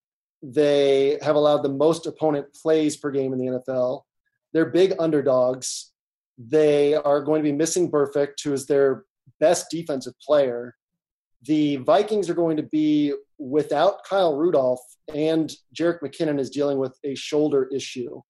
[0.42, 4.02] They have allowed the most opponent plays per game in the NFL.
[4.52, 5.92] They're big underdogs.
[6.38, 9.04] They are going to be missing Burfict, who is their
[9.38, 10.74] best defensive player.
[11.42, 14.80] The Vikings are going to be without Kyle Rudolph,
[15.14, 18.20] and Jerick McKinnon is dealing with a shoulder issue.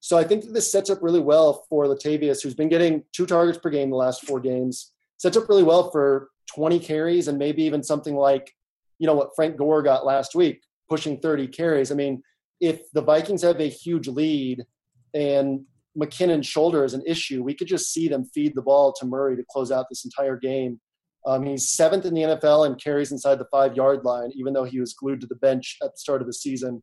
[0.00, 3.58] So I think this sets up really well for Latavius, who's been getting two targets
[3.58, 4.92] per game the last four games.
[5.20, 8.54] Sets up really well for 20 carries and maybe even something like,
[8.98, 11.92] you know, what Frank Gore got last week, pushing 30 carries.
[11.92, 12.22] I mean,
[12.58, 14.64] if the Vikings have a huge lead
[15.12, 19.04] and McKinnon's shoulder is an issue, we could just see them feed the ball to
[19.04, 20.80] Murray to close out this entire game.
[21.26, 24.64] Um, he's seventh in the NFL and carries inside the five yard line, even though
[24.64, 26.82] he was glued to the bench at the start of the season.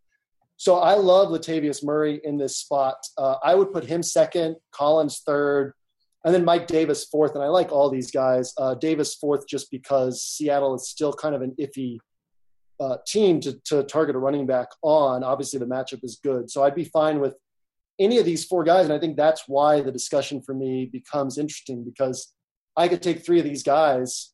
[0.58, 2.98] So I love Latavius Murray in this spot.
[3.18, 5.74] Uh, I would put him second, Collins third,
[6.28, 7.36] and then Mike Davis fourth.
[7.36, 8.54] And I like all these guys.
[8.58, 12.00] Uh, Davis fourth just because Seattle is still kind of an iffy
[12.82, 15.24] uh, team to, to target a running back on.
[15.24, 16.52] Obviously, the matchup is good.
[16.52, 17.36] So I'd be fine with
[17.98, 18.84] any of these four guys.
[18.84, 22.34] And I think that's why the discussion for me becomes interesting because
[22.76, 24.34] I could take three of these guys,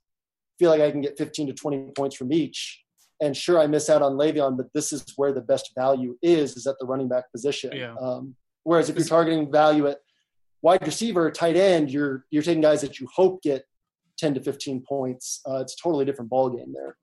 [0.58, 2.82] feel like I can get 15 to 20 points from each.
[3.22, 6.58] And sure, I miss out on Le'Veon, but this is where the best value is,
[6.58, 7.72] is at the running back position.
[7.72, 7.94] Yeah.
[8.02, 10.00] Um, whereas if you're targeting value at
[10.64, 13.66] wide receiver, tight end, you're you're taking guys that you hope get
[14.18, 15.42] 10 to 15 points.
[15.48, 16.98] Uh, it's a totally different ball game there.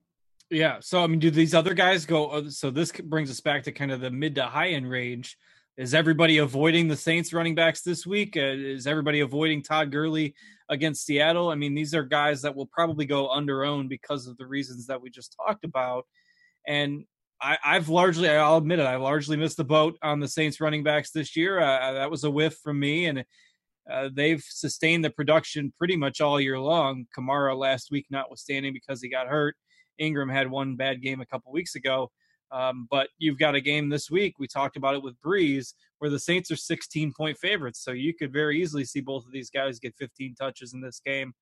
[0.50, 0.78] Yeah.
[0.80, 2.26] So I mean, do these other guys go?
[2.26, 5.36] Uh, so this brings us back to kind of the mid to high end range.
[5.76, 8.36] Is everybody avoiding the Saints running backs this week?
[8.36, 10.34] Uh, is everybody avoiding Todd Gurley
[10.68, 11.50] against Seattle?
[11.50, 14.86] I mean, these are guys that will probably go under owned because of the reasons
[14.88, 16.06] that we just talked about.
[16.66, 17.04] And
[17.40, 20.82] I, have largely, I'll admit it, I largely missed the boat on the Saints running
[20.82, 21.58] backs this year.
[21.58, 23.24] Uh, that was a whiff from me, and
[23.90, 27.06] uh, they've sustained the production pretty much all year long.
[27.16, 29.56] Kamara last week, notwithstanding, because he got hurt.
[29.98, 32.10] Ingram had one bad game a couple weeks ago.
[32.52, 34.38] Um, but you've got a game this week.
[34.38, 37.82] We talked about it with Brees, where the Saints are 16 point favorites.
[37.84, 41.00] So you could very easily see both of these guys get 15 touches in this
[41.04, 41.32] game.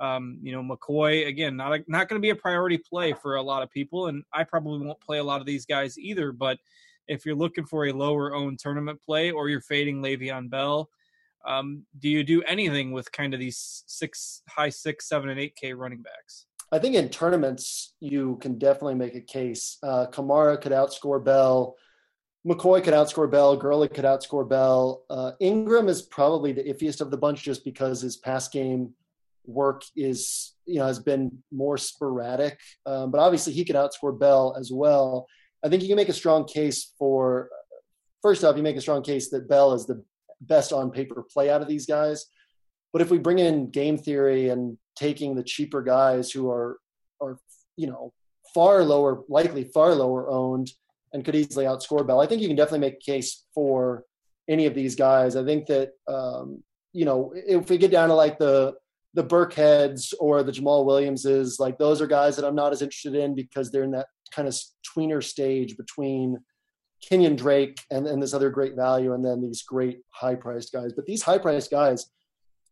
[0.00, 3.42] Um, you know, McCoy again, not not going to be a priority play for a
[3.42, 6.32] lot of people, and I probably won't play a lot of these guys either.
[6.32, 6.58] But
[7.06, 10.88] if you're looking for a lower owned tournament play, or you're fading Le'Veon Bell,
[11.46, 15.56] um, do you do anything with kind of these six, high six, seven, and eight
[15.56, 16.46] K running backs?
[16.72, 19.78] I think in tournaments you can definitely make a case.
[19.82, 21.76] Uh, Kamara could outscore Bell.
[22.46, 23.56] McCoy could outscore Bell.
[23.56, 25.04] Gurley could outscore Bell.
[25.08, 28.92] Uh, Ingram is probably the iffiest of the bunch just because his pass game
[29.46, 32.58] work is you know has been more sporadic.
[32.86, 35.26] Um, but obviously he could outscore Bell as well.
[35.64, 37.50] I think you can make a strong case for.
[38.22, 40.02] First off, you make a strong case that Bell is the
[40.40, 42.26] best on paper play out of these guys.
[42.92, 46.78] But if we bring in game theory and taking the cheaper guys who are
[47.20, 47.38] are
[47.76, 48.12] you know
[48.54, 50.70] far lower, likely far lower owned,
[51.12, 54.04] and could easily outscore Bell, I think you can definitely make a case for
[54.48, 55.36] any of these guys.
[55.36, 58.74] I think that um, you know if we get down to like the
[59.14, 63.14] the Burkheads or the Jamaal Williamses, like those are guys that I'm not as interested
[63.14, 64.56] in because they're in that kind of
[64.96, 66.38] tweener stage between
[67.10, 70.92] Kenyan Drake and, and this other great value, and then these great high priced guys.
[70.92, 72.06] But these high priced guys,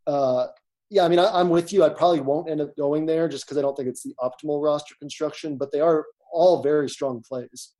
[0.06, 0.46] uh,
[0.90, 1.84] yeah, I mean, I, am with you.
[1.84, 4.62] I probably won't end up going there just because I don't think it's the optimal
[4.62, 7.72] roster construction, but they are all very strong plays.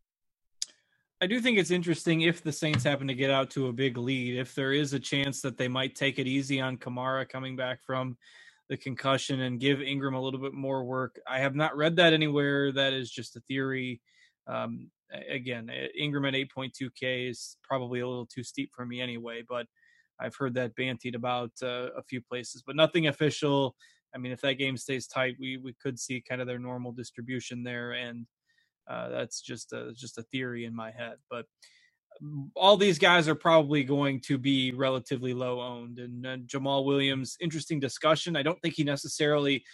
[1.21, 3.97] I do think it's interesting if the Saints happen to get out to a big
[3.97, 7.55] lead, if there is a chance that they might take it easy on Kamara coming
[7.55, 8.17] back from
[8.69, 11.21] the concussion and give Ingram a little bit more work.
[11.29, 12.73] I have not read that anywhere.
[12.73, 14.01] That is just a theory.
[14.47, 14.91] Um,
[15.29, 19.67] again, Ingram at 8.2K is probably a little too steep for me anyway, but
[20.21, 23.75] I've heard that bantied about uh, a few places, but nothing official.
[24.15, 26.93] I mean, if that game stays tight, we we could see kind of their normal
[26.93, 28.27] distribution there, and
[28.89, 31.15] uh, that's just a just a theory in my head.
[31.31, 31.47] But
[32.23, 35.99] mm, all these guys are probably going to be relatively low owned.
[35.99, 38.37] And uh, Jamaal Williams, interesting discussion.
[38.37, 39.65] I don't think he necessarily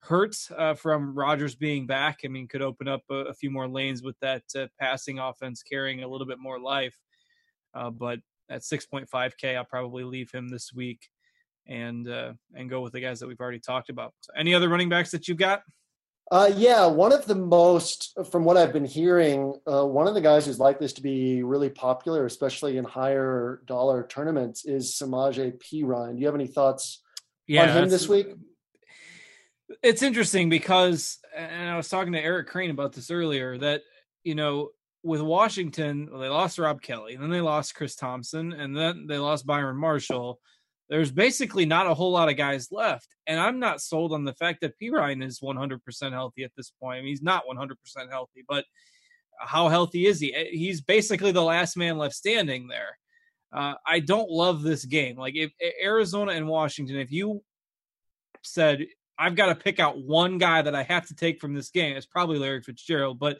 [0.00, 2.20] Hurts uh, from Rodgers being back.
[2.24, 5.62] I mean, could open up a, a few more lanes with that uh, passing offense
[5.62, 6.96] carrying a little bit more life.
[7.74, 11.08] Uh, but at 6.5K, I'll probably leave him this week
[11.66, 14.14] and uh, and go with the guys that we've already talked about.
[14.20, 15.62] So any other running backs that you've got?
[16.30, 20.20] Uh, yeah, one of the most, from what I've been hearing, uh, one of the
[20.20, 25.58] guys who's like this to be really popular, especially in higher dollar tournaments, is Samaje
[25.58, 26.14] Perine.
[26.14, 27.02] Do you have any thoughts
[27.46, 28.34] yeah, on him this week?
[29.82, 33.82] It's interesting because, and I was talking to Eric Crane about this earlier, that,
[34.24, 34.70] you know,
[35.02, 39.18] with Washington, they lost Rob Kelley, and then they lost Chris Thompson, and then they
[39.18, 40.40] lost Byron Marshall
[40.88, 43.08] there's basically not a whole lot of guys left.
[43.26, 46.98] And I'm not sold on the fact that Perine is 100% healthy at this point.
[46.98, 47.74] I mean, he's not 100%
[48.10, 48.64] healthy, but
[49.38, 50.32] how healthy is he?
[50.50, 52.98] He's basically the last man left standing there.
[53.52, 55.16] Uh, I don't love this game.
[55.16, 55.52] Like if
[55.82, 57.42] Arizona and Washington, if you
[58.42, 58.86] said
[59.18, 61.96] I've got to pick out one guy that I have to take from this game,
[61.96, 63.18] it's probably Larry Fitzgerald.
[63.18, 63.38] But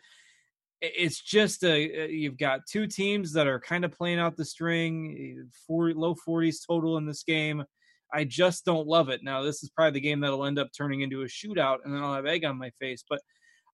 [0.81, 5.49] it's just a you've got two teams that are kind of playing out the string,
[5.67, 7.65] 40, low 40s total in this game.
[8.13, 9.23] I just don't love it.
[9.23, 12.03] Now, this is probably the game that'll end up turning into a shootout, and then
[12.03, 13.05] I'll have egg on my face.
[13.09, 13.21] But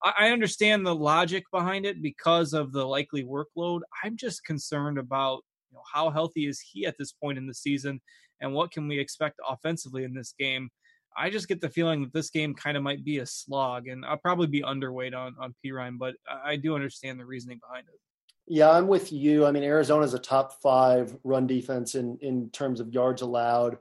[0.02, 3.80] I, understand the logic behind it because of the likely workload.
[4.02, 7.54] I'm just concerned about you know how healthy is he at this point in the
[7.54, 8.00] season,
[8.40, 10.70] and what can we expect offensively in this game.
[11.16, 14.04] I just get the feeling that this game kind of might be a slog, and
[14.04, 18.00] I'll probably be underweight on on Perine, but I do understand the reasoning behind it.
[18.46, 19.46] Yeah, I'm with you.
[19.46, 23.78] I mean, Arizona is a top five run defense in in terms of yards allowed,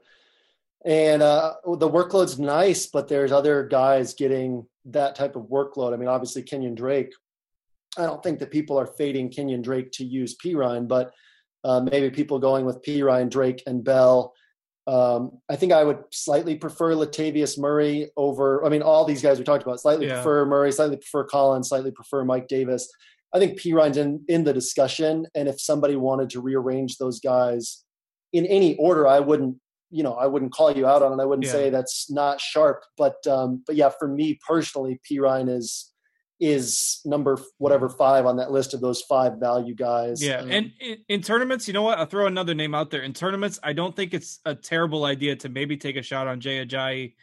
[0.86, 5.94] and uh, the workload's nice, but there's other guys getting that type of workload.
[5.94, 7.14] I mean, obviously Kenyan Drake.
[7.98, 11.14] I don't think that people are fading Kenyan Drake to use Perine, but
[11.64, 14.34] uh, maybe people going with Perine, Drake, and Bell
[14.86, 18.66] um, I think I would slightly prefer Latavius Murray over.
[18.66, 20.16] I mean, all these guys we talked about slightly yeah.
[20.16, 22.90] prefer Murray, slightly prefer Collins, slightly prefer Mike Davis.
[23.34, 27.84] I think Perine's in in the discussion, and if somebody wanted to rearrange those guys
[28.34, 29.58] in any order, I wouldn't.
[29.90, 31.22] You know, I wouldn't call you out on it.
[31.22, 31.52] I wouldn't yeah.
[31.52, 35.93] say that's not sharp, but um, but yeah, for me personally, Perine is
[36.44, 40.22] is number whatever five on that list of those five value guys.
[40.22, 41.98] Yeah, um, and in, in, tournaments, you know what?
[41.98, 43.02] I'll throw another name out there.
[43.02, 46.42] In tournaments, I don't think it's a terrible idea to maybe take a shot on
[46.42, 47.14] Jay Ajayi.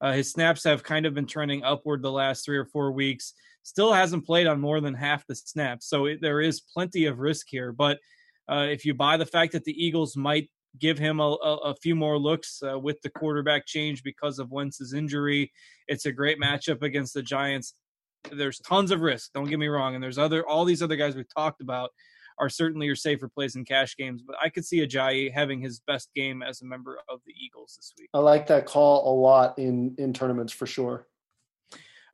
[0.00, 3.32] Uh, his snaps have kind of been trending upward the last three or four weeks.
[3.62, 7.18] Still hasn't played on more than half the snaps, so it, there is plenty of
[7.18, 7.72] risk here.
[7.72, 7.98] But
[8.46, 11.74] uh, if you buy the fact that the Eagles might give him a, a, a
[11.76, 15.50] few more looks uh, with the quarterback change because of Wentz's injury,
[15.88, 17.72] it's a great matchup against the Giants
[18.30, 19.32] there's tons of risk.
[19.32, 21.90] Don't get me wrong, and there's other all these other guys we've talked about
[22.38, 24.22] are certainly your safer plays in cash games.
[24.22, 27.74] But I could see Ajayi having his best game as a member of the Eagles
[27.76, 28.10] this week.
[28.12, 31.06] I like that call a lot in in tournaments for sure.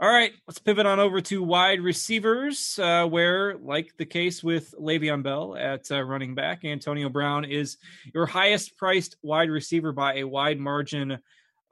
[0.01, 4.75] All right, let's pivot on over to wide receivers, uh, where, like the case with
[4.77, 7.77] Le'Veon Bell at uh, running back, Antonio Brown is
[8.13, 11.19] your highest priced wide receiver by a wide margin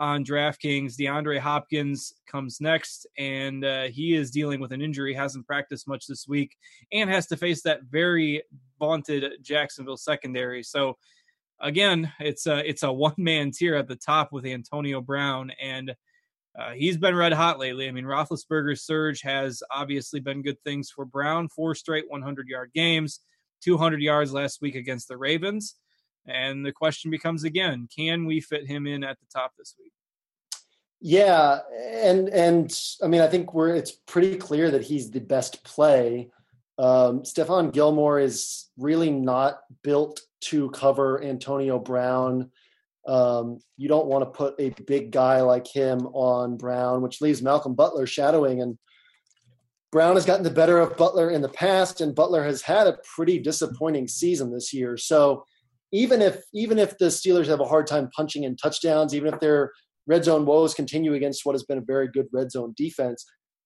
[0.01, 0.97] on DraftKings.
[0.97, 6.07] DeAndre Hopkins comes next, and uh, he is dealing with an injury, hasn't practiced much
[6.07, 6.57] this week,
[6.91, 8.43] and has to face that very
[8.79, 10.63] vaunted Jacksonville secondary.
[10.63, 10.97] So,
[11.61, 15.95] again, it's a it's a one man tier at the top with Antonio Brown, and
[16.59, 17.87] uh, he's been red hot lately.
[17.87, 21.49] I mean, Roethlisberger's surge has obviously been good things for Brown.
[21.49, 23.21] Four straight 100 yard games,
[23.63, 25.77] 200 yards last week against the Ravens.
[26.27, 29.93] And the question becomes again, can we fit him in at the top this week?
[31.01, 31.61] Yeah,
[31.95, 36.31] and and I mean I think we're it's pretty clear that he's the best play.
[36.79, 42.51] Um, Stephon Gilmore is really not built to cover Antonio Brown.
[43.07, 47.43] Um, you don't want to put a big guy like him on Brown, which leaves
[47.43, 48.61] Malcolm Butler shadowing.
[48.61, 48.79] And
[49.91, 52.99] Brown has gotten the better of Butler in the past, and Butler has had a
[53.15, 54.97] pretty disappointing season this year.
[54.97, 55.45] So
[55.93, 59.41] even if even if the Steelers have a hard time punching in touchdowns, even if
[59.41, 59.73] their
[60.07, 63.25] red zone woes continue against what has been a very good red zone defense,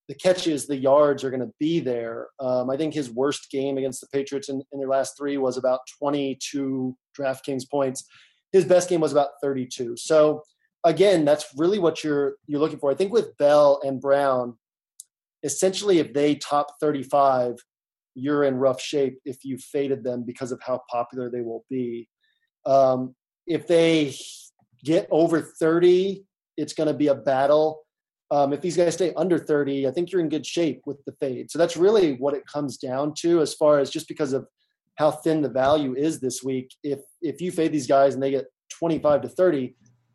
[0.09, 2.29] the catches, the yards are going to be there.
[2.41, 5.57] Um, I think his worst game against the Patriots in, in their last three was
[5.57, 8.05] about 22 DraftKings points.
[8.53, 9.97] His best game was about 32.
[9.97, 10.43] So
[10.85, 12.91] again, that's really what you're you're looking for.
[12.91, 14.57] I think with Bell and Brown,
[15.43, 17.57] essentially, if they top 35,
[18.15, 22.09] you're in rough shape if you faded them because of how popular they will be.
[22.67, 23.15] Um,
[23.47, 24.15] if they
[24.85, 26.25] get over 30,
[26.57, 27.83] it's going to be a battle.
[28.31, 31.13] Um, if these guys stay under 30, I think you're in good shape with the
[31.21, 31.51] fade.
[31.51, 34.47] So that's really what it comes down to as far as just because of
[34.97, 36.75] how thin the value is this week.
[36.83, 39.75] If if you fade these guys and they get 25 to 30,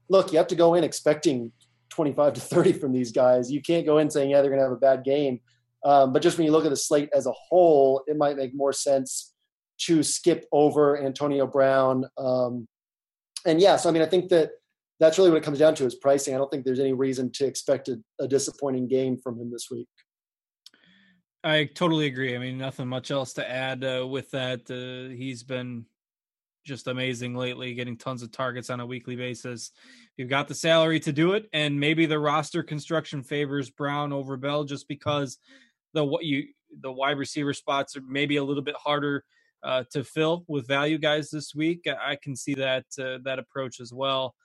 [0.10, 1.52] look, you have to go in expecting
[1.90, 3.52] 25 to 30 from these guys.
[3.52, 5.40] You can't go in saying, yeah, they're going to have a bad game.
[5.86, 8.54] Um, but just when you look at the slate as a whole, it might make
[8.54, 9.34] more sense
[9.80, 12.06] to skip over Antonio Brown.
[12.18, 12.68] Um,
[13.46, 14.52] and yeah, so I mean, I think that
[15.00, 16.36] that's really what it comes down to is pricing.
[16.36, 19.68] I don't think there's any reason to expect a, a disappointing game from him this
[19.72, 19.88] week.
[21.44, 22.36] I totally agree.
[22.36, 24.70] I mean, nothing much else to add uh, with that.
[24.70, 25.86] Uh, he's been
[26.66, 29.72] just amazing lately, getting tons of targets on a weekly basis.
[30.18, 34.36] You've got the salary to do it, and maybe the roster construction favors Brown over
[34.36, 35.38] Bell just because
[35.94, 36.48] the what you
[36.82, 39.24] the wide receiver spots are maybe a little bit harder
[39.64, 41.88] uh, to fill with value guys this week.
[41.88, 44.36] I can see that uh, that approach as well.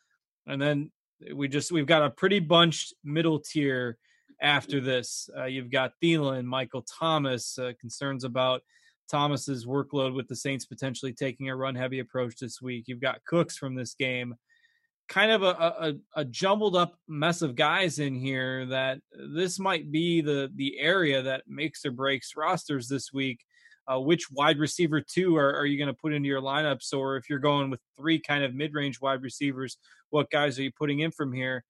[0.46, 0.90] And then
[1.32, 3.98] we just we've got a pretty bunched middle tier
[4.40, 5.28] after this.
[5.36, 8.62] Uh, you've got Thielen, Michael Thomas, uh, concerns about
[9.10, 12.84] Thomas's workload with the Saints potentially taking a run heavy approach this week.
[12.86, 14.34] You've got Cooks from this game.
[15.08, 19.00] Kind of a, a, a jumbled up mess of guys in here that
[19.34, 23.44] this might be the the area that makes or breaks rosters this week.
[23.86, 26.94] Uh, which wide receiver two are, are you going to put into your lineups?
[26.94, 29.76] Or if you're going with three kind of mid range wide receivers,
[30.10, 31.64] what guys are you putting in from here?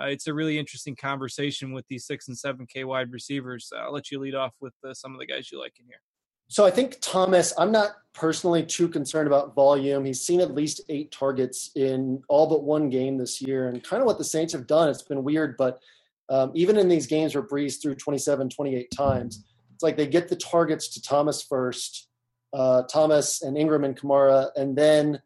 [0.00, 3.72] Uh, it's a really interesting conversation with these six and seven K wide receivers.
[3.74, 5.86] Uh, I'll let you lead off with uh, some of the guys you like in
[5.86, 6.00] here.
[6.48, 10.04] So I think Thomas, I'm not personally too concerned about volume.
[10.04, 13.68] He's seen at least eight targets in all but one game this year.
[13.68, 15.80] And kind of what the Saints have done, it's been weird, but
[16.28, 19.44] um, even in these games where Brees threw 27, 28 times,
[19.80, 22.06] it's like they get the targets to Thomas first,
[22.52, 25.22] uh, Thomas and Ingram and Kamara, and then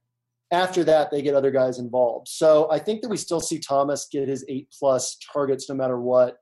[0.53, 2.29] after that they get other guys involved.
[2.29, 6.01] So I think that we still see Thomas get his eight plus targets no matter
[6.01, 6.37] what.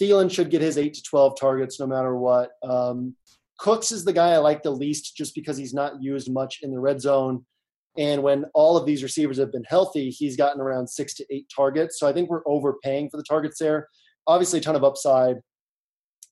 [0.00, 2.52] Thielen should get his eight to twelve targets no matter what.
[2.62, 3.16] Um,
[3.58, 6.70] Cooks is the guy I like the least just because he's not used much in
[6.72, 7.44] the red zone.
[7.98, 11.52] And when all of these receivers have been healthy, he's gotten around six to eight
[11.54, 12.00] targets.
[12.00, 13.88] So I think we're overpaying for the targets there.
[14.26, 15.36] Obviously, a ton of upside.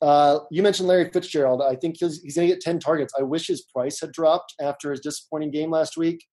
[0.02, 1.62] Uh, you mentioned Larry Fitzgerald.
[1.62, 3.12] I think he's, he's going to get 10 targets.
[3.18, 6.24] I wish his price had dropped after his disappointing game last week.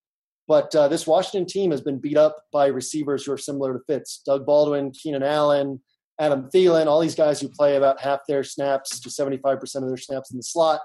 [0.48, 3.80] But uh, this Washington team has been beat up by receivers who are similar to
[3.86, 4.22] Fitz.
[4.26, 5.82] Doug Baldwin, Keenan Allen,
[6.20, 9.98] Adam Thielen, all these guys who play about half their snaps to 75% of their
[9.98, 10.80] snaps in the slot,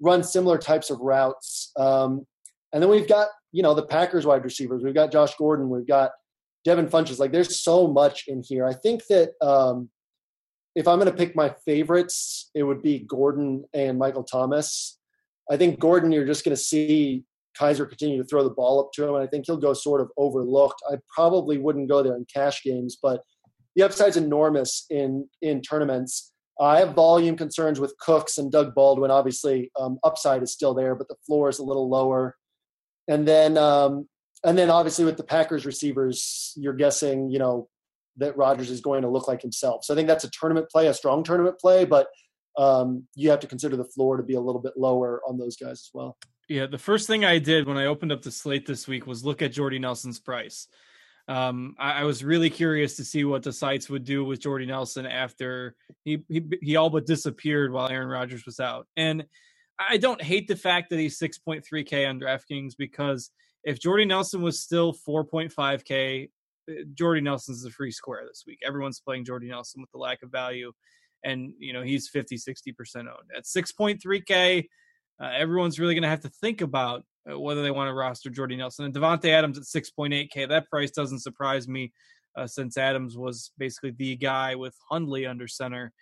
[0.00, 1.72] run similar types of routes.
[1.76, 2.26] Um,
[2.72, 4.82] and then we've got, you know, the Packers wide receivers.
[4.82, 5.68] We've got Josh Gordon.
[5.68, 6.12] We've got
[6.64, 7.18] Devin Funchess.
[7.18, 8.66] Like there's so much in here.
[8.66, 9.90] I think that um,
[10.74, 14.98] if I'm going to pick my favorites, it would be Gordon and Michael Thomas.
[15.50, 17.24] I think Gordon, you're just going to see
[17.58, 20.00] Kizer continue to throw the ball up to him, and I think he'll go sort
[20.00, 20.82] of overlooked.
[20.90, 23.22] I probably wouldn't go there in cash games, but
[23.76, 26.32] the upside's enormous in in tournaments.
[26.60, 29.10] I have volume concerns with Cooks and Doug Baldwin.
[29.10, 32.36] Obviously, um, upside is still there, but the floor is a little lower.
[33.08, 34.08] And then, um,
[34.44, 37.68] and then obviously with the Packers receivers, you're guessing, you know,
[38.16, 39.84] that Rodgers is going to look like himself.
[39.84, 42.08] So I think that's a tournament play, a strong tournament play, but
[42.58, 45.56] um, you have to consider the floor to be a little bit lower on those
[45.56, 46.16] guys as well.
[46.48, 49.24] Yeah, the first thing I did when I opened up the slate this week was
[49.24, 50.68] look at Jordy Nelson's price.
[51.28, 54.66] Um, I, I, was really curious to see what the sites would do with Jordy
[54.66, 58.88] Nelson after he, he he all but disappeared while Aaron Rodgers was out.
[58.96, 59.24] And
[59.78, 63.30] I don't hate the fact that he's 6.3k on DraftKings because
[63.64, 66.26] if Jordy Nelson was still 4.5k, uh,
[66.94, 68.58] Jordy Nelson's a free square this week.
[68.66, 70.72] Everyone's playing Jordy Nelson with the lack of value,
[71.24, 74.64] and you know he's 50, 60 percent owned at 6.3k
[75.22, 78.28] uh, everyone's really going to have to think about uh, whether they want to roster
[78.28, 80.48] Jordy Nelson and Davante Adams at 6.8K.
[80.48, 81.92] That price doesn't surprise me
[82.36, 85.92] uh, since Adams was basically the guy with Hundley under center.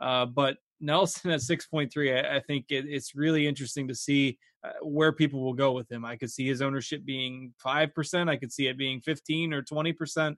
[0.00, 4.72] Uh, but Nelson at 6.3, I, I think it, it's really interesting to see uh,
[4.82, 6.04] where people will go with him.
[6.04, 8.28] I could see his ownership being 5%.
[8.28, 10.30] I could see it being 15 or 20%.
[10.30, 10.34] Uh,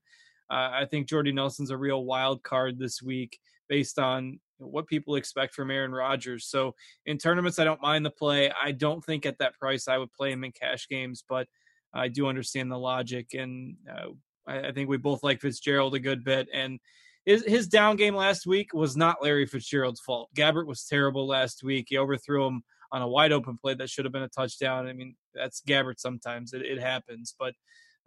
[0.49, 3.39] I think Jordy Nelson's a real wild card this week
[3.69, 6.47] based on what people expect from Aaron Rodgers.
[6.47, 6.75] So
[7.05, 8.51] in tournaments, I don't mind the play.
[8.63, 11.47] I don't think at that price I would play him in cash games, but
[11.93, 14.09] I do understand the logic, and uh,
[14.47, 16.49] I, I, think we both like Fitzgerald a good bit.
[16.53, 16.79] And
[17.27, 20.31] his, his down game last week was not Larry Fitzgerald's fault.
[20.35, 21.87] Gabbert was terrible last week.
[21.91, 22.63] He overthrew him
[22.93, 24.87] on a wide open play that should have been a touchdown.
[24.87, 26.53] I mean, that's Gabbert sometimes.
[26.53, 27.55] It, it happens, but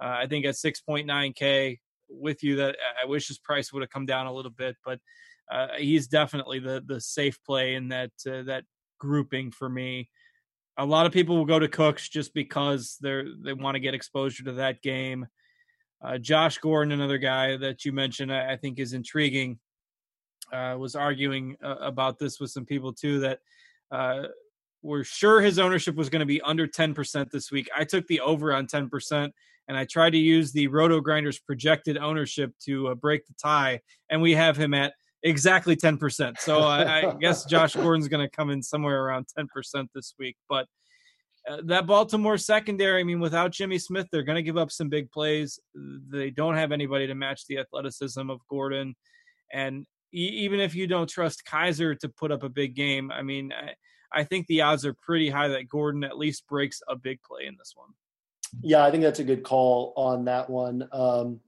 [0.01, 4.05] uh, I think at 6.9K with you that I wish his price would have come
[4.05, 4.99] down a little bit, but
[5.51, 8.63] uh, he's definitely the the safe play in that uh, that
[8.99, 10.09] grouping for me.
[10.77, 13.93] A lot of people will go to Cooks just because they're they want to get
[13.93, 15.27] exposure to that game.
[16.01, 19.59] Uh, Josh Gordon, another guy that you mentioned, I, I think is intriguing.
[20.51, 23.39] Uh, was arguing uh, about this with some people too that
[23.91, 24.23] uh,
[24.81, 27.69] were sure his ownership was going to be under 10% this week.
[27.77, 29.31] I took the over on 10%,
[29.67, 34.21] and I tried to use the RotoGrinders projected ownership to uh, break the tie, and
[34.21, 34.93] we have him at
[35.23, 36.39] exactly 10%.
[36.39, 40.37] So I, I guess Josh Gordon's going to come in somewhere around 10% this week.
[40.47, 40.65] But
[41.49, 44.87] uh, that Baltimore secondary, I mean, without Jimmy Smith, they're going to give up some
[44.87, 45.59] big plays.
[45.73, 48.95] They don't have anybody to match the athleticism of Gordon.
[49.51, 53.23] And e- even if you don't trust Kizer to put up a big game, I
[53.23, 53.73] mean, I,
[54.21, 57.47] I think the odds are pretty high that Gordon at least breaks a big play
[57.47, 57.89] in this one.
[58.61, 60.87] Yeah, I think that's a good call on that one.
[60.91, 61.39] Um,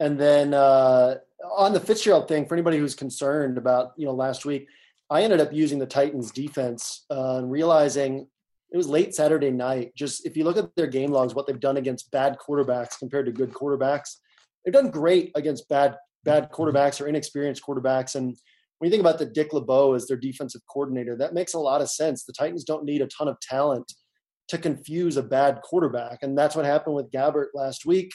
[0.00, 1.16] and then uh,
[1.56, 4.68] on the Fitzgerald thing, for anybody who's concerned about, you know, last week,
[5.10, 8.28] I ended up using the Titans defense uh, and realizing
[8.72, 9.92] it was late Saturday night.
[9.94, 13.26] Just if you look at their game logs, what they've done against bad quarterbacks compared
[13.26, 14.16] to good quarterbacks,
[14.64, 18.14] they've done great against bad bad quarterbacks or inexperienced quarterbacks.
[18.14, 18.36] And
[18.78, 21.82] when you think about the Dick LeBeau as their defensive coordinator, that makes a lot
[21.82, 22.24] of sense.
[22.24, 23.92] The Titans don't need a ton of talent
[24.48, 28.10] to confuse a bad quarterback, and that's what happened with Gabbert last week.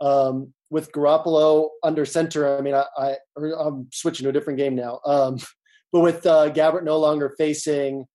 [0.00, 4.74] Um, with Garoppolo under center, I mean, I, I am switching to a different game
[4.74, 5.00] now.
[5.04, 5.38] Um,
[5.92, 8.06] but with uh, Gabbert no longer facing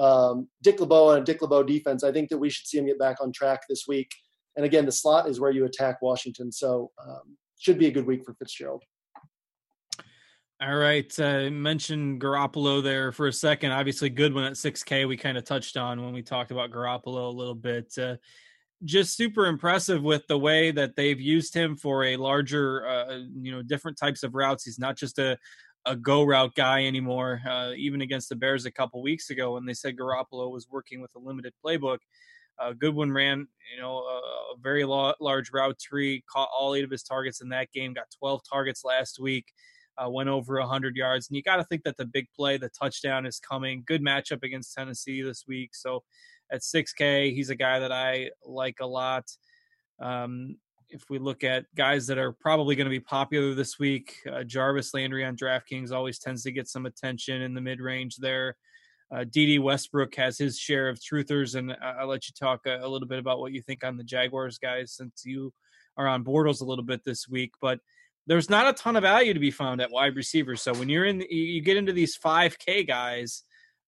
[0.00, 2.86] um, Dick LeBeau and a Dick LeBeau defense, I think that we should see him
[2.86, 4.10] get back on track this week.
[4.56, 8.06] And again, the slot is where you attack Washington, so um, should be a good
[8.06, 8.82] week for Fitzgerald.
[10.62, 13.72] All right, uh, mentioned Garoppolo there for a second.
[13.72, 15.06] Obviously, good one at 6K.
[15.06, 17.92] We kind of touched on when we talked about Garoppolo a little bit.
[17.96, 18.16] Uh,
[18.84, 23.52] just super impressive with the way that they've used him for a larger, uh, you
[23.52, 24.64] know, different types of routes.
[24.64, 25.38] He's not just a
[25.86, 27.40] a go route guy anymore.
[27.48, 31.00] Uh, even against the Bears a couple weeks ago, when they said Garoppolo was working
[31.00, 31.98] with a limited playbook,
[32.58, 34.20] uh, Goodwin ran, you know, a,
[34.60, 37.94] very lo- large route tree, caught all eight of his targets in that game.
[37.94, 39.46] Got 12 targets last week.
[39.96, 42.70] Uh, went over 100 yards, and you got to think that the big play, the
[42.70, 43.82] touchdown, is coming.
[43.86, 46.02] Good matchup against Tennessee this week, so
[46.50, 47.34] at 6K.
[47.34, 49.24] He's a guy that I like a lot.
[50.00, 50.56] Um,
[50.90, 54.42] if we look at guys that are probably going to be popular this week, uh,
[54.42, 58.56] Jarvis Landry on DraftKings always tends to get some attention in the mid range there.
[59.12, 62.88] Uh, Dede Westbrook has his share of truthers, and I'll let you talk a, a,
[62.88, 65.52] little bit about what you think on the Jaguars guys since you
[65.96, 67.52] are on Bortles a little bit this week.
[67.60, 67.80] But
[68.26, 70.54] there's not a ton of value to be found at wide receiver.
[70.54, 73.42] So when you're in, you get into these 5K guys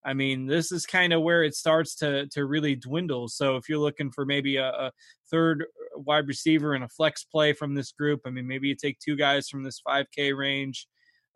[0.05, 3.29] I mean, this is kind of where it starts to to really dwindle.
[3.29, 4.93] So if you're looking for maybe a, a,
[5.31, 8.99] third wide receiver and a flex play from this group, I mean, maybe you take
[8.99, 10.87] two guys from this 5K range.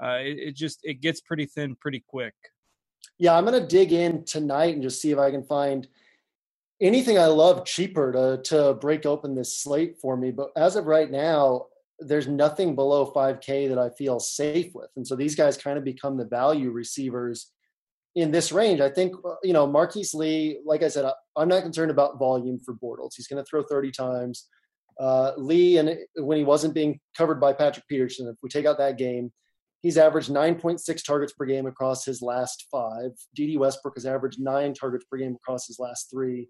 [0.02, 2.34] Uh, it, it just it gets pretty thin pretty quick.
[3.18, 5.86] Yeah, I'm gonna dig in tonight and just see if I can find
[6.80, 10.30] anything I love cheaper to to break open this slate for me.
[10.32, 11.66] But as of right now,
[12.00, 15.84] there's nothing below 5K that I feel safe with, and so these guys kind of
[15.84, 17.52] become the value receivers
[18.16, 20.58] in this range, I think uh, you know Marquise Lee.
[20.64, 23.12] Like I said, I'm not concerned about volume for Bortles.
[23.14, 24.48] He's going to throw 30 times.
[24.98, 28.78] Uh, Lee, and when he wasn't being covered by Patrick Peterson, if we take out
[28.78, 29.30] that game,
[29.82, 33.10] he's averaged 9.6 targets per game across his last five.
[33.34, 36.48] Dede Westbrook has averaged nine targets per game across his last three.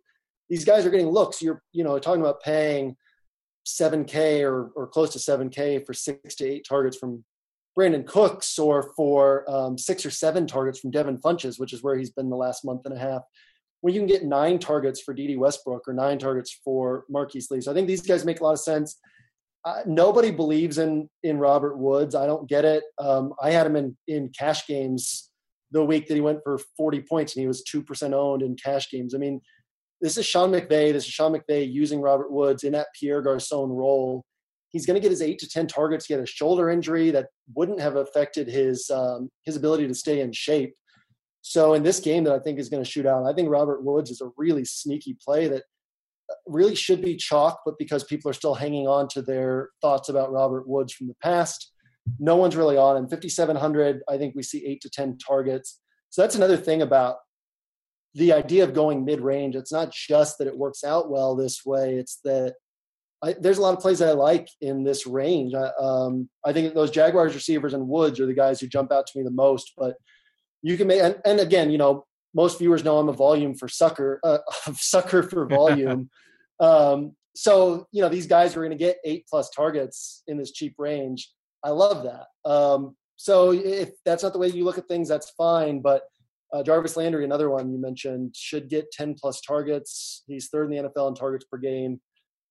[0.48, 1.42] These guys are getting looks.
[1.42, 2.96] You're you know talking about paying
[3.66, 7.24] 7K or or close to 7K for six to eight targets from
[7.78, 11.96] Brandin Cooks or for um, six or seven targets from Devin Funchess, which is where
[11.96, 13.22] he's been the last month and a half.
[13.82, 17.60] When you can get nine targets for Dede Westbrook or nine targets for Marquise Lee.
[17.60, 18.98] So I think these guys make a lot of sense.
[19.64, 22.14] Uh, nobody believes in in Robert Woods.
[22.14, 22.84] I don't get it.
[22.98, 25.30] Um, I had him in in cash games
[25.72, 28.88] the week that he went for 40 points and he was 2% owned in cash
[28.88, 29.14] games.
[29.14, 29.40] I mean,
[30.00, 30.92] this is Sean McVay.
[30.92, 34.24] This is Sean McVay using Robert Woods in that Pierre Garcon role
[34.76, 36.04] he's going to get his eight to ten targets.
[36.04, 40.20] He had a shoulder injury that wouldn't have affected his um, his ability to stay
[40.20, 40.74] in shape.
[41.40, 43.82] So in this game that I think is going to shoot out, I think Robert
[43.82, 45.62] Woods is a really sneaky play that
[46.30, 50.10] uh, really should be chalk, but because people are still hanging on to their thoughts
[50.10, 51.72] about Robert Woods from the past,
[52.18, 53.08] no one's really on him.
[53.08, 55.80] 5,700, I think we see eight to 10 targets.
[56.10, 57.16] So that's another thing about
[58.14, 59.56] the idea of going mid range.
[59.56, 62.56] It's not just that it works out well this way, it's that
[63.22, 65.54] I, there's a lot of plays that I like in this range.
[65.54, 69.06] I, um, I think those Jaguars receivers and Woods are the guys who jump out
[69.06, 69.72] to me the most.
[69.76, 69.96] But
[70.62, 72.04] you can make, and, and again, you know,
[72.34, 74.38] most viewers know I'm a volume for sucker, uh,
[74.74, 76.10] sucker for volume.
[76.60, 80.52] um, so you know, these guys are going to get eight plus targets in this
[80.52, 81.30] cheap range.
[81.62, 82.50] I love that.
[82.50, 85.80] Um, so if that's not the way you look at things, that's fine.
[85.80, 86.02] But
[86.52, 90.22] uh, Jarvis Landry, another one you mentioned, should get 10 plus targets.
[90.26, 92.00] He's third in the NFL in targets per game.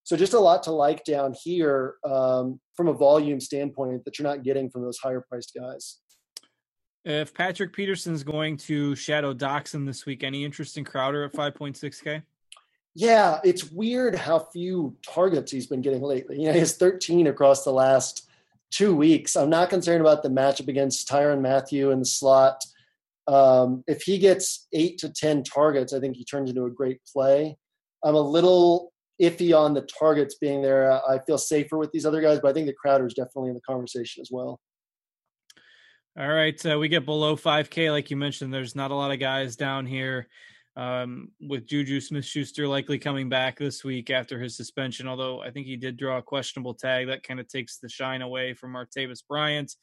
[0.06, 4.28] So just a lot to like down here um, from a volume standpoint that you're
[4.28, 5.98] not getting from those higher priced guys.
[7.04, 12.22] If Patrick Peterson's going to shadow Doctson this week, any interest in Crowder at 5.6K?
[12.94, 16.38] Yeah, it's weird how few targets he's been getting lately.
[16.38, 18.28] You know, he has 13 across the last
[18.70, 19.34] two weeks.
[19.34, 22.62] I'm not concerned about the matchup against Tyrann Mathieu in the slot.
[23.26, 27.00] Um, if he gets eight to 10 targets, I think he turns into a great
[27.12, 27.56] play.
[28.04, 30.92] I'm a little iffy on the targets being there.
[30.92, 33.54] I feel safer with these other guys, but I think the Crowder is definitely in
[33.54, 34.60] the conversation as well.
[36.18, 38.52] All right, uh, we get below 5K, like you mentioned.
[38.52, 40.28] There's not a lot of guys down here.
[40.76, 45.50] Um, with Juju Smith Schuster likely coming back this week after his suspension, although I
[45.50, 47.06] think he did draw a questionable tag.
[47.06, 49.74] That kind of takes the shine away from Martavis Bryant.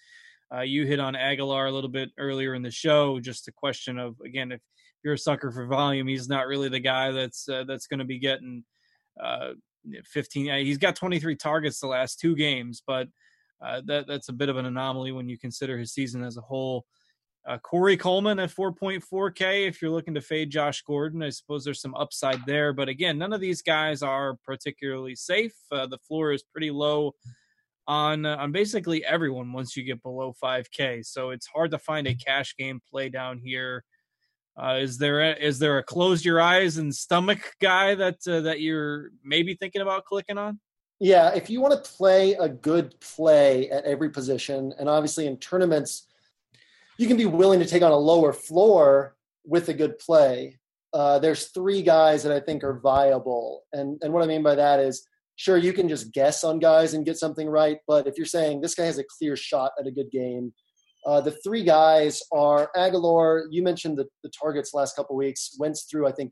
[0.53, 3.19] Uh, you hit on Agholor a little bit earlier in the show.
[3.19, 4.61] Just a question of again, if
[5.03, 8.05] you're a sucker for volume, he's not really the guy that's uh, that's going to
[8.05, 8.63] be getting
[9.22, 9.51] uh,
[10.05, 10.49] 15.
[10.49, 13.07] Uh, he's got 23 targets the last two games, but
[13.64, 16.41] uh, that that's a bit of an anomaly when you consider his season as a
[16.41, 16.86] whole.
[17.45, 19.68] Uh, Corey Coleman at 4.4K.
[19.68, 22.72] If you're looking to fade Josh Gordon, I suppose there's some upside there.
[22.72, 25.53] But again, none of these guys are particularly safe.
[25.70, 27.14] Uh, the floor is pretty low
[27.86, 31.05] on uh, on basically everyone once you get below 5K.
[31.05, 33.84] So it's hard to find a cash game play down here.
[34.56, 38.41] Uh, is there a, is there a close your eyes and stomach guy that uh,
[38.41, 40.60] that you're maybe thinking about clicking on?
[40.99, 45.38] Yeah, if you want to play a good play at every position, and obviously in
[45.38, 46.08] tournaments
[46.97, 50.60] you can be willing to take on a lower floor with a good play.
[50.93, 54.54] Uh, there's three guys that I think are viable, and and what I mean by
[54.56, 58.18] that is, sure you can just guess on guys and get something right, but if
[58.18, 60.54] you're saying this guy has a clear shot at a good game,
[61.06, 63.43] uh, the three guys are Agholor.
[63.49, 65.56] You mentioned the, the targets last couple weeks.
[65.60, 66.32] Wentz threw I think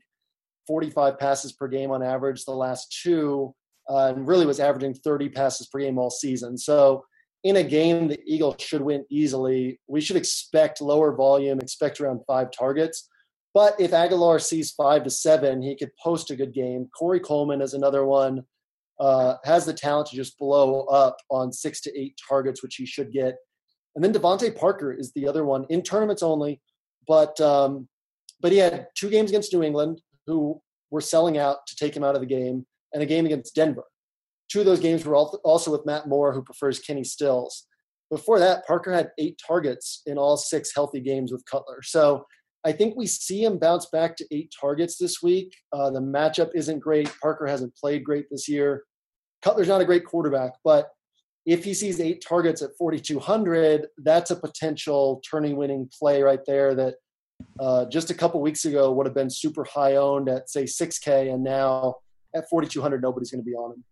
[0.66, 3.54] 45 passes per game on average the last two,
[3.88, 6.56] uh, and really was averaging 30 passes per game all season.
[6.56, 7.04] So
[7.44, 12.20] in a game the Eagles should win easily, we should expect lower volume, expect around
[12.26, 13.08] five targets.
[13.54, 16.88] But if Agholor sees five to seven, he could post a good game.
[16.98, 18.44] Corey Coleman is another one,
[18.98, 22.86] uh, has the talent to just blow up on six to eight targets, which he
[22.86, 23.36] should get.
[23.94, 26.60] And then DeVante Parker is the other one in tournaments only,
[27.06, 27.88] but um,
[28.40, 32.04] but he had two games against New England, who were selling out to take him
[32.04, 33.84] out of the game, and a game against Denver.
[34.50, 37.66] Two of those games were also with Matt Moore, who prefers Kenny Stills.
[38.10, 41.80] Before that, Parker had eight targets in all six healthy games with Cutler.
[41.82, 42.26] So
[42.64, 45.54] I think we see him bounce back to eight targets this week.
[45.72, 47.10] Uh, the matchup isn't great.
[47.20, 48.84] Parker hasn't played great this year.
[49.40, 50.90] Cutler's not a great quarterback, but
[51.44, 56.74] if he sees eight targets at 4,200, that's a potential turning winning play right there
[56.74, 56.94] that
[57.58, 61.32] uh, just a couple weeks ago would have been super high owned at, say, 6K,
[61.32, 61.96] and now
[62.34, 63.84] at 4,200, nobody's going to be on him.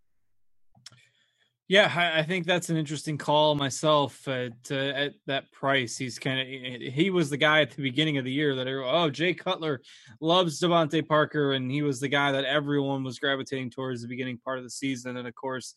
[1.67, 5.97] Yeah, I think that's an interesting call myself at, uh, at that price.
[5.97, 6.47] He's kind of
[6.93, 9.81] he was the guy at the beginning of the year that oh Jay Cutler
[10.21, 14.39] loves DeVante Parker, and he was the guy that everyone was gravitating towards the beginning
[14.39, 15.77] part of the season, and of course.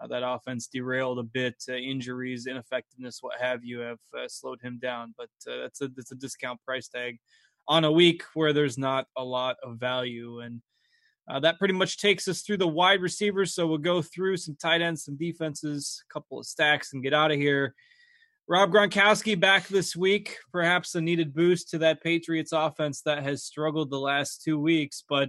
[0.00, 1.56] Uh, that offense derailed a bit.
[1.68, 5.14] Uh, injuries, ineffectiveness, what have you, have uh, slowed him down.
[5.16, 7.18] But that's a that's a discount price tag
[7.66, 10.40] on a week where there's not a lot of value.
[10.40, 10.62] And
[11.28, 13.54] uh, that pretty much takes us through the wide receivers.
[13.54, 17.12] So we'll go through some tight ends, some defenses, a couple of stacks, and get
[17.12, 17.74] out of here.
[18.48, 23.44] Rob Gronkowski back this week, perhaps a needed boost to that Patriots offense that has
[23.44, 25.04] struggled the last two weeks.
[25.06, 25.28] But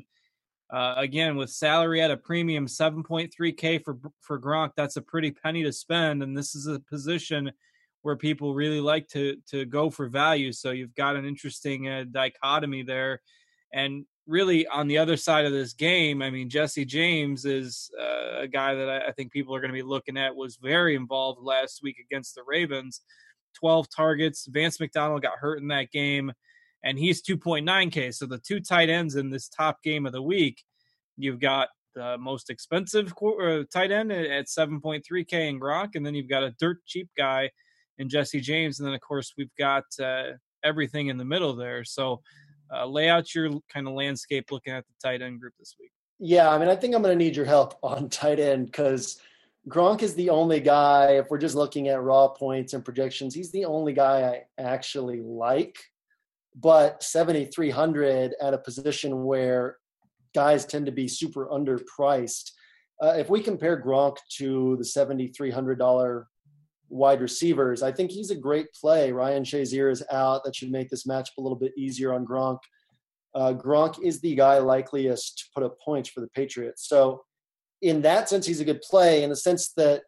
[0.71, 5.63] uh, again, with salary at a premium, 7.3K for for Gronk, that's a pretty penny
[5.63, 6.21] to spend.
[6.21, 7.51] And this is a position
[8.01, 10.51] where people really like to to go for value.
[10.51, 13.21] So you've got an interesting uh, dichotomy there.
[13.73, 18.41] And really on the other side of this game, I mean, Jesse James is uh,
[18.41, 20.35] a guy that I, I think people are going to be looking at.
[20.35, 23.01] Was very involved last week against the Ravens,
[23.55, 24.47] twelve targets.
[24.47, 26.31] Vance McDonald got hurt in that game,
[26.83, 28.13] and he's 2.9k.
[28.13, 30.63] So the two tight ends in this top game of the week,
[31.17, 36.29] you've got the most expensive uh, tight end at 7.3k in Gronk, and then you've
[36.29, 37.49] got a dirt cheap guy
[37.97, 40.31] in Jesse James, and then of course we've got uh,
[40.63, 41.83] everything in the middle there.
[41.83, 42.21] So
[42.73, 45.91] uh, lay out your kind of landscape looking at the tight end group this week.
[46.19, 49.19] Yeah, I mean, I think I'm going to need your help on tight end because
[49.67, 53.51] Gronk is the only guy, if we're just looking at raw points and projections, he's
[53.51, 55.77] the only guy I actually like.
[56.55, 59.77] But 7,300 at a position where
[60.33, 62.51] guys tend to be super underpriced.
[63.01, 66.25] Uh, if we compare Gronk to the $7,300
[66.89, 67.81] wide receivers.
[67.81, 69.11] I think he's a great play.
[69.11, 70.43] Ryan Shazier is out.
[70.43, 72.59] That should make this matchup a little bit easier on Gronk.
[73.35, 76.87] Uh, Gronk is the guy likeliest to put up points for the Patriots.
[76.87, 77.23] So,
[77.81, 79.23] in that sense, he's a good play.
[79.23, 80.01] In the sense that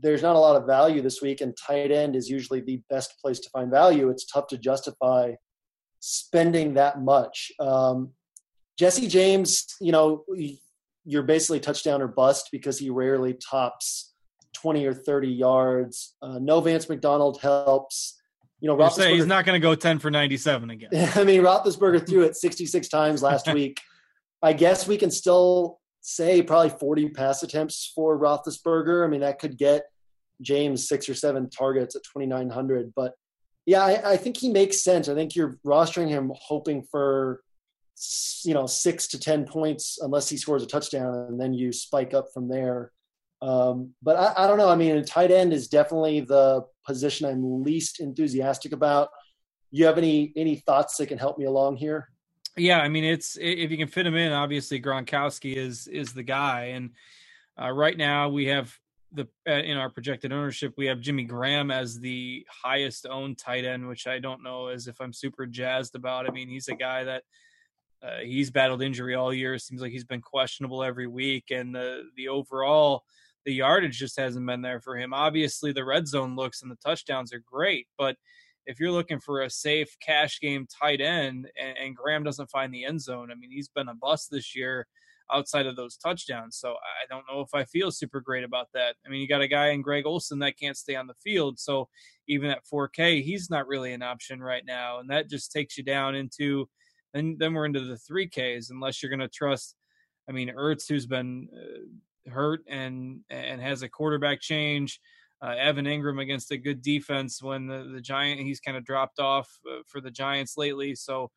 [0.00, 3.18] there's not a lot of value this week, and tight end is usually the best
[3.20, 4.10] place to find value.
[4.10, 5.32] It's tough to justify
[6.02, 7.52] spending that much.
[7.60, 8.10] Um,
[8.76, 10.24] Jesse James, you know,
[11.04, 14.12] you're basically touchdown or bust because he rarely tops
[14.54, 16.16] 20 or 30 yards.
[16.20, 18.20] Uh, no Vance McDonald helps.
[18.58, 20.90] You know, he's not going to go 10 for 97 again.
[21.14, 23.80] I mean, Roethlisberger threw it 66 times last week.
[24.42, 29.04] I guess we can still say probably 40 pass attempts for Roethlisberger.
[29.04, 29.84] I mean, that could get
[30.40, 32.92] James six or seven targets at 2,900.
[32.94, 33.14] But
[33.66, 35.08] yeah, I, I think he makes sense.
[35.08, 37.42] I think you're rostering him hoping for
[38.44, 42.14] you know six to ten points unless he scores a touchdown, and then you spike
[42.14, 42.90] up from there.
[43.40, 44.68] Um, but I, I, don't know.
[44.68, 49.08] I mean, tight end is definitely the position I'm least enthusiastic about.
[49.70, 52.08] You have any any thoughts that can help me along here?
[52.56, 56.22] Yeah, I mean, it's if you can fit him in, obviously Gronkowski is is the
[56.22, 56.90] guy, and
[57.60, 58.76] uh, right now we have
[59.14, 63.64] the uh, in our projected ownership we have Jimmy Graham as the highest owned tight
[63.64, 66.28] end, which I don't know as if I'm super jazzed about.
[66.28, 67.22] I mean, he's a guy that
[68.02, 69.58] uh, he's battled injury all year.
[69.58, 73.04] Seems like he's been questionable every week, and the the overall
[73.44, 75.12] the yardage just hasn't been there for him.
[75.12, 78.16] Obviously, the red zone looks and the touchdowns are great, but
[78.66, 82.72] if you're looking for a safe cash game tight end and, and Graham doesn't find
[82.72, 84.86] the end zone, I mean, he's been a bust this year
[85.32, 86.56] outside of those touchdowns.
[86.56, 88.96] So I don't know if I feel super great about that.
[89.06, 91.58] I mean, you got a guy in Greg Olsen that can't stay on the field.
[91.58, 91.88] So
[92.28, 95.00] even at 4K, he's not really an option right now.
[95.00, 96.68] And that just takes you down into,
[97.14, 99.76] and then we're into the 3Ks unless you're going to trust,
[100.28, 105.00] I mean, Ertz, who's been uh, hurt and, and has a quarterback change.
[105.44, 109.18] Uh, Evan Engram against a good defense when the, the Giant, he's kind of dropped
[109.18, 110.94] off uh, for the Giants lately.
[110.94, 111.32] So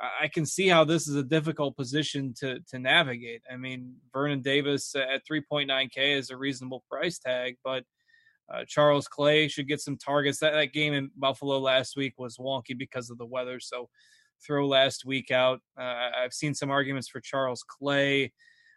[0.00, 3.42] I can see how this is a difficult position to to navigate.
[3.50, 7.84] I mean, Vernon Davis at 3.9K is a reasonable price tag, but
[8.52, 10.38] uh, Charles Clay should get some targets.
[10.40, 13.88] That, that game in Buffalo last week was wonky because of the weather, so
[14.44, 15.60] throw last week out.
[15.78, 18.32] Uh, I've seen some arguments for Charles Clay.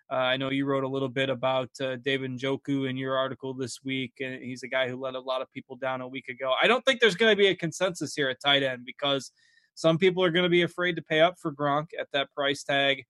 [0.10, 3.54] Uh, I know you wrote a little bit about uh, David Njoku in your article
[3.54, 6.30] this week, and he's a guy who let a lot of people down a week
[6.30, 6.54] ago.
[6.62, 9.32] I don't think there's going to be a consensus here at tight end because–
[9.78, 12.64] some people are going to be afraid to pay up for Gronk at that price
[12.64, 13.06] tag.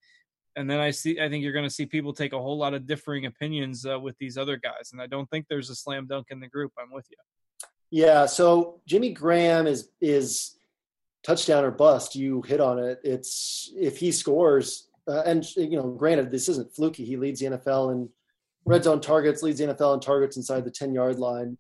[0.57, 2.74] And then I see, I think you're going to see people take a whole lot
[2.74, 4.89] of differing opinions uh, with these other guys.
[4.91, 6.74] And I don't think there's a slam dunk in the group.
[6.78, 7.15] I'm with you.
[7.89, 8.26] Yeah.
[8.26, 10.57] So Jimmy Graham is, is
[11.24, 12.18] touchdown or bust.
[12.18, 12.99] You hit on it.
[13.01, 17.05] It's if he scores, uh, and you know, granted, this isn't fluky.
[17.05, 18.09] He leads the NFL in
[18.65, 21.57] red zone targets, leads the NFL in targets inside the 10 yard line.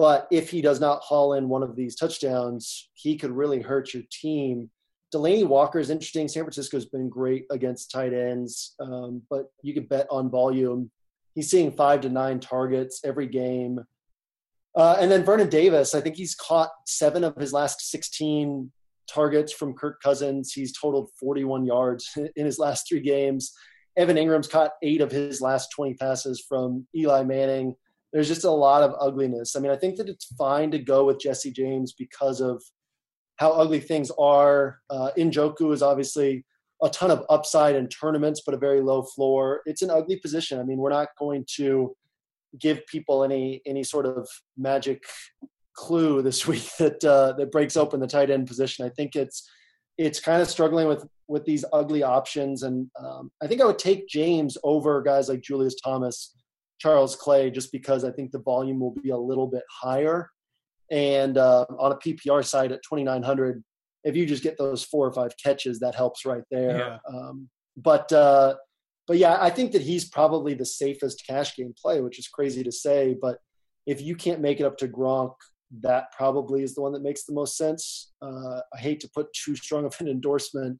[0.00, 3.92] But if he does not haul in one of these touchdowns, he could really hurt
[3.92, 4.70] your team.
[5.12, 6.28] Delanie Walker is interesting.
[6.28, 10.92] San Francisco's been great against tight ends, um, but you can bet on volume.
[11.34, 13.80] He's seeing five to nine targets every game.
[14.76, 18.70] Uh, and then Vernon Davis, I think he's caught seven of his last 16
[19.10, 20.52] targets from Kirk Cousins.
[20.52, 23.52] He's totaled 41 yards in his last three games.
[23.96, 27.74] Evan Engram's caught eight of his last 20 passes from Eli Manning
[28.12, 29.54] there's just a lot of ugliness.
[29.54, 32.62] I mean, I think that it's fine to go with Jesse James because of
[33.36, 34.80] how ugly things are.
[34.90, 36.44] Uh, Njoku is obviously
[36.82, 39.62] a ton of upside in tournaments, but a very low floor.
[39.66, 40.58] It's an ugly position.
[40.58, 41.94] I mean, we're not going to
[42.58, 45.04] give people any any sort of magic
[45.74, 48.86] clue this week that uh, that breaks open the tight end position.
[48.86, 49.48] I think it's
[49.98, 53.78] it's kind of struggling with with these ugly options, and um, I think I would
[53.78, 56.34] take James over guys like Julius Thomas
[56.78, 60.30] Charles Clay just because I think the volume will be a little bit higher.
[60.90, 63.62] And uh, on a PPR side at 2,900,
[64.04, 66.78] if you just get those four or five catches, that helps right there.
[66.78, 66.98] Yeah.
[67.08, 68.54] Um, but uh,
[69.06, 72.62] but yeah, I think that he's probably the safest cash game play, which is crazy
[72.62, 73.16] to say.
[73.20, 73.38] But
[73.86, 75.34] if you can't make it up to Gronk,
[75.80, 78.12] that probably is the one that makes the most sense.
[78.22, 80.78] Uh, I hate to put too strong of an endorsement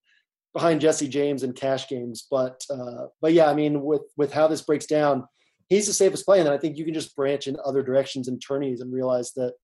[0.54, 4.46] behind Jesse James and cash games, but uh, but yeah, I mean, with with how
[4.46, 5.26] this breaks down,
[5.68, 6.38] he's the safest play.
[6.38, 9.32] And then I think you can just branch in other directions and tourneys and realize
[9.32, 9.54] that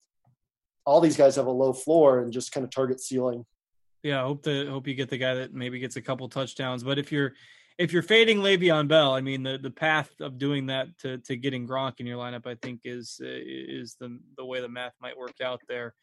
[0.86, 3.44] all these guys have a low floor and just kind of target ceiling.
[4.02, 6.82] Yeah, I hope the hope you get the guy that maybe gets a couple touchdowns.
[6.82, 7.32] But if you're
[7.78, 11.36] if you're fading Le'Veon Bell, I mean the the path of doing that to to
[11.36, 15.16] getting Gronk in your lineup, I think is is the the way the math might
[15.16, 15.94] work out there.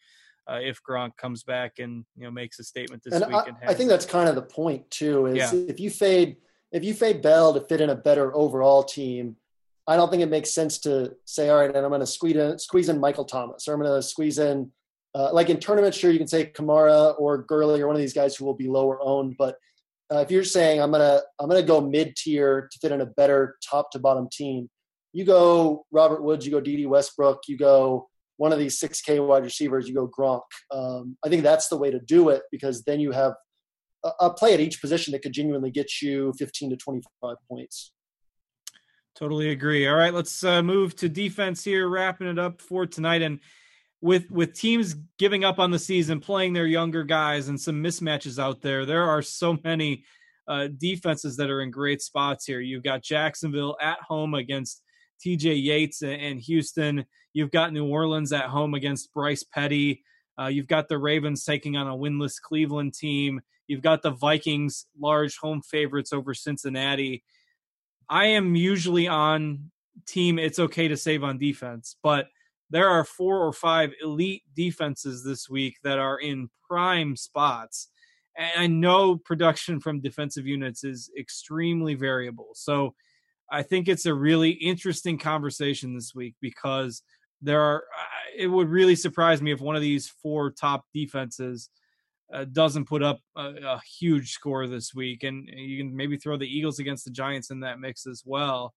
[0.50, 3.42] Uh, if Gronk comes back and you know makes a statement this and week.
[3.62, 5.26] I, I think that's kind of the point too.
[5.26, 5.60] Is yeah.
[5.68, 6.38] if you fade
[6.72, 9.36] if you fade Bell to fit in a better overall team,
[9.86, 12.36] I don't think it makes sense to say, all right, and I'm going to squeeze
[12.36, 14.70] in, squeeze in Michael Thomas, or I'm going to squeeze in,
[15.14, 18.14] uh, like in tournaments, sure, you can say Kamara or Gurley or one of these
[18.14, 19.36] guys who will be lower owned.
[19.38, 19.56] But
[20.12, 23.06] uh, if you're saying I'm gonna I'm gonna go mid tier to fit in a
[23.06, 24.68] better top to bottom team,
[25.12, 29.44] you go Robert Woods, you go Dede Westbrook, you go one of these 6K wide
[29.44, 30.42] receivers, you go Gronk.
[30.70, 33.34] Um, I think that's the way to do it because then you have
[34.04, 37.92] a, a play at each position that could genuinely get you 15 to 25 points.
[39.14, 39.86] Totally agree.
[39.86, 43.22] All right, let's uh, move to defense here, wrapping it up for tonight.
[43.22, 43.40] And
[44.00, 48.38] with with teams giving up on the season, playing their younger guys, and some mismatches
[48.38, 50.04] out there, there are so many
[50.48, 52.60] uh, defenses that are in great spots here.
[52.60, 54.82] You've got Jacksonville at home against
[55.20, 55.54] T.J.
[55.54, 57.04] Yates and Houston.
[57.32, 60.02] You've got New Orleans at home against Bryce Petty.
[60.40, 63.40] Uh, you've got the Ravens taking on a winless Cleveland team.
[63.68, 67.22] You've got the Vikings, large home favorites over Cincinnati.
[68.12, 69.70] I am usually on
[70.06, 72.28] team it's okay to save on defense, but
[72.68, 77.88] there are four or five elite defenses this week that are in prime spots.
[78.36, 82.50] And I know production from defensive units is extremely variable.
[82.52, 82.94] So
[83.50, 87.02] I think it's a really interesting conversation this week because
[87.40, 87.84] there are,
[88.36, 91.70] it would really surprise me if one of these four top defenses
[92.32, 96.36] uh, doesn't put up a, a, huge score this week, and you can maybe throw
[96.36, 98.74] the Eagles against the Giants in that mix as well.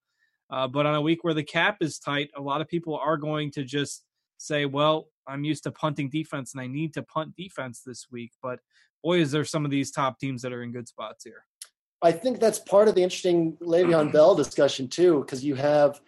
[0.49, 3.17] Uh, but on a week where the cap is tight, a lot of people are
[3.17, 4.03] going to just
[4.37, 8.31] say, "Well, I'm used to punting defense, and I need to punt defense this week."
[8.43, 8.59] But
[9.03, 11.45] boy, is there some of these top teams that are in good spots here.
[12.01, 16.01] I think that's part of the interesting Le'Veon Bell discussion too, because you have.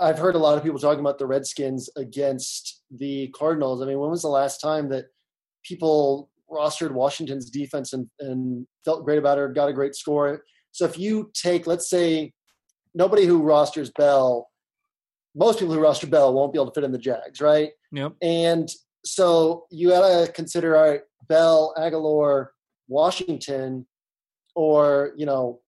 [0.00, 3.80] I've heard a lot of people talking about the Redskins against the Cardinals.
[3.80, 5.06] I mean, when was the last time that
[5.62, 10.42] people rostered Washington's defense and, and felt great about it, got a great score.
[10.72, 12.32] So if you take, let's say,
[12.94, 14.48] nobody who rosters Bell,
[15.34, 17.70] most people who roster Bell won't be able to fit in the Jags, right?
[17.92, 18.12] Yep.
[18.22, 18.68] And
[19.04, 22.48] so you got to consider, all right, Bell, Agholor,
[22.88, 23.86] Washington,
[24.54, 25.60] or, you know,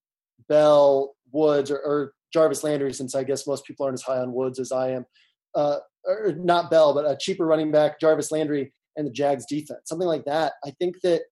[0.49, 4.33] Bell, Woods, or, or Jarvis Landry, since I guess most people aren't as high on
[4.33, 5.07] Woods as I am.
[5.55, 9.81] Uh, or not Bell, but a cheaper running back, Jarvis Landry and the Jags defense,
[9.85, 10.55] something like that.
[10.65, 11.23] I think that,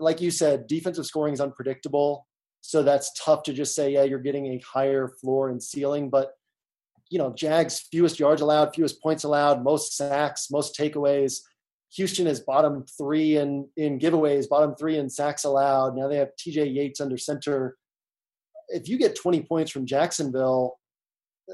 [0.00, 2.26] like you said, defensive scoring is unpredictable.
[2.60, 6.08] So that's tough to just say, yeah, you're getting a higher floor and ceiling.
[6.10, 6.32] But,
[7.10, 11.40] you know, Jags, fewest yards allowed, fewest points allowed, most sacks, most takeaways.
[11.96, 15.94] Houston is bottom three in, in giveaways, bottom three in sacks allowed.
[15.96, 17.76] Now they have TJ Yates under center.
[18.68, 20.78] If you get 20 points from Jacksonville,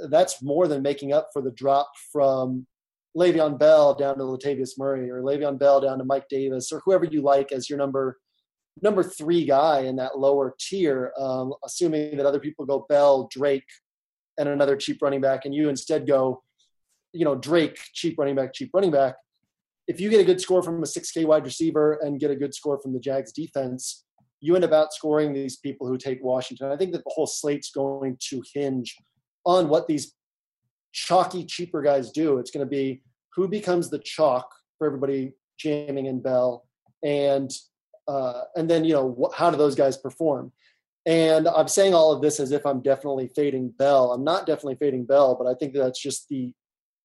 [0.08, 2.66] that's more than making up for the drop from
[3.16, 7.04] Le'Veon Bell down to Latavius Murray or Le'Veon Bell down to Mike Davis or whoever
[7.04, 8.18] you like as your number
[8.82, 13.66] number three guy in that lower tier, um, assuming that other people go Bell, Drake,
[14.38, 16.42] and another cheap running back, and you instead go,
[17.12, 19.16] you know, Drake, cheap running back, cheap running back.
[19.86, 22.54] If you get a good score from a 6K wide receiver and get a good
[22.54, 24.04] score from the Jags defense,
[24.40, 26.70] you end up outscoring these people who take Washington.
[26.70, 28.96] I think that the whole slate's going to hinge
[29.44, 30.14] on what these
[30.92, 32.38] chalky, cheaper guys do.
[32.38, 33.02] It's going to be
[33.34, 36.66] who becomes the chalk for everybody jamming in Bell,
[37.04, 37.50] and
[38.08, 40.52] uh, and then you know wh- how do those guys perform?
[41.06, 44.12] And I'm saying all of this as if I'm definitely fading Bell.
[44.12, 46.52] I'm not definitely fading Bell, but I think that's just the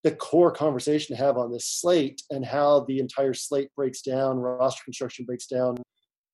[0.03, 4.37] the core conversation to have on this slate and how the entire slate breaks down,
[4.37, 5.77] roster construction breaks down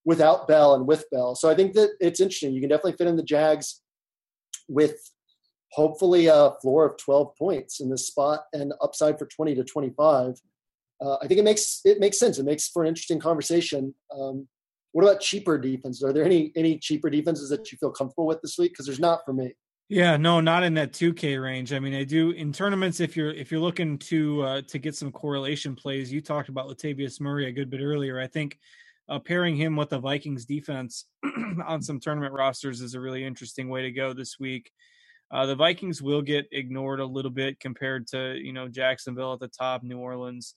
[0.03, 1.35] without Bell and with Bell.
[1.35, 2.53] So I think that it's interesting.
[2.53, 3.81] You can definitely fit in the Jags
[4.67, 4.99] with
[5.71, 10.41] hopefully a floor of 12 points in this spot and upside for 20 to 25.
[11.01, 12.37] Uh, I think it makes it makes sense.
[12.37, 13.95] It makes for an interesting conversation.
[14.15, 14.47] Um,
[14.91, 16.03] what about cheaper defenses?
[16.03, 18.73] Are there any any cheaper defenses that you feel comfortable with this week?
[18.73, 19.53] Because there's not for me.
[19.89, 21.73] Yeah, no, not in that 2K range.
[21.73, 24.95] I mean, I do in tournaments if you're if you're looking to uh, to get
[24.95, 26.11] some correlation plays.
[26.13, 28.19] You talked about Latavius Murray a good bit earlier.
[28.19, 28.59] I think
[29.09, 31.05] uh, pairing him with the Vikings defense
[31.65, 34.71] on some tournament rosters is a really interesting way to go this week.
[35.31, 39.39] Uh, the Vikings will get ignored a little bit compared to you know Jacksonville at
[39.39, 40.55] the top, New Orleans,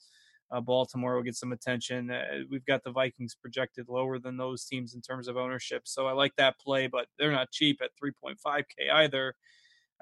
[0.51, 2.11] uh, Baltimore will get some attention.
[2.11, 6.07] Uh, we've got the Vikings projected lower than those teams in terms of ownership, so
[6.07, 9.35] I like that play, but they're not cheap at 3.5k either.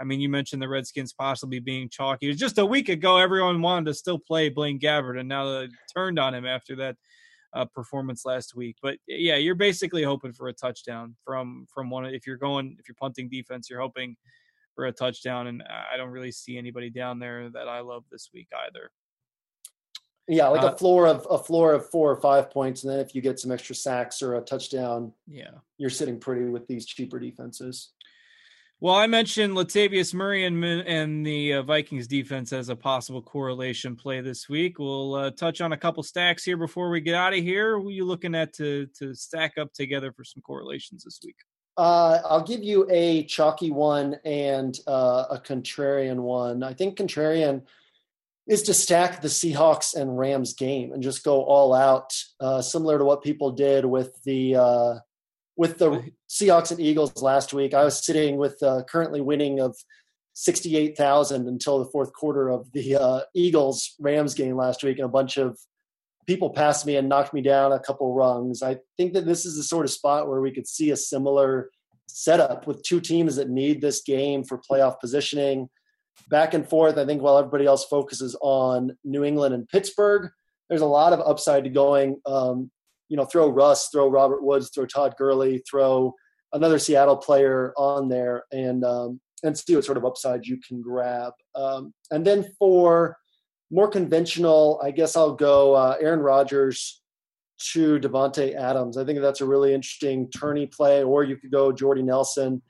[0.01, 2.33] I mean, you mentioned the Redskins possibly being chalky.
[2.33, 6.18] Just a week ago everyone wanted to still play Blaine Gabbert, and now they turned
[6.18, 6.97] on him after that
[7.55, 8.77] uh, performance last week.
[8.83, 12.07] But yeah, you're basically hoping for a touchdown from from one.
[12.07, 14.16] If you're going, if you're punting defense, you're hoping
[14.75, 18.31] for a touchdown, and I don't really see anybody down there that I love this
[18.33, 18.91] week either.
[20.29, 23.01] Yeah, like uh, a floor of a floor of four or five points, and then
[23.01, 26.87] if you get some extra sacks or a touchdown, yeah, you're sitting pretty with these
[26.87, 27.91] cheaper defenses.
[28.83, 33.95] Well, I mentioned Latavius Murray and, and the uh, Vikings defense as a possible correlation
[33.95, 34.81] play this week.
[34.81, 37.79] We'll uh, touch on a couple stacks here before we get out of here.
[37.79, 41.37] Who are you looking at to to stack up together for some correlations this week?
[41.77, 46.62] Uh, I'll give you a chalky one and uh, a contrarian one.
[46.62, 47.62] I think contrarian.
[48.47, 52.99] is to stack the Seahawks and Rams game and just go all out, uh, similar
[52.99, 54.95] to what people did with the uh,
[55.57, 57.73] with the Seahawks and Eagles last week.
[57.75, 59.77] I was sitting with uh, currently winning of
[60.35, 64.99] sixty eight thousand until the fourth quarter of the uh, Eagles Rams game last week,
[64.99, 65.59] and a bunch of
[66.27, 68.62] people passed me and knocked me down a couple rungs.
[68.62, 71.70] I think that this is the sort of spot where we could see a similar
[72.07, 75.68] setup with two teams that need this game for playoff positioning
[76.29, 76.99] back and forth.
[76.99, 80.31] I think while everybody else focuses on New England and Pittsburgh,
[80.68, 82.20] there's a lot of upside to going.
[82.27, 82.70] Um,
[83.09, 86.14] you know, throw Russ, throw Robert Woods, throw Todd Gurley, throw
[86.53, 90.81] another Seattle player on there, and um, and see what sort of upside you can
[90.81, 91.33] grab.
[91.55, 93.18] Um, and then for
[93.73, 97.01] more conventional, I guess I'll go uh, Aaron Rodgers
[97.73, 98.99] to Davante Adams.
[98.99, 102.61] I think that's a really interesting tourney play, or you could go Jordy Nelson.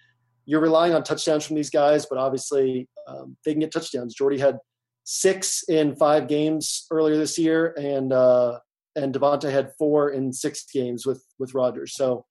[0.46, 4.14] You're relying on touchdowns from these guys, but obviously um, they can get touchdowns.
[4.14, 4.59] Jordy had
[5.03, 8.61] six in five games earlier this year, and uh,
[8.94, 11.94] and Davante had four in six games with with Rodgers.
[11.96, 12.24] So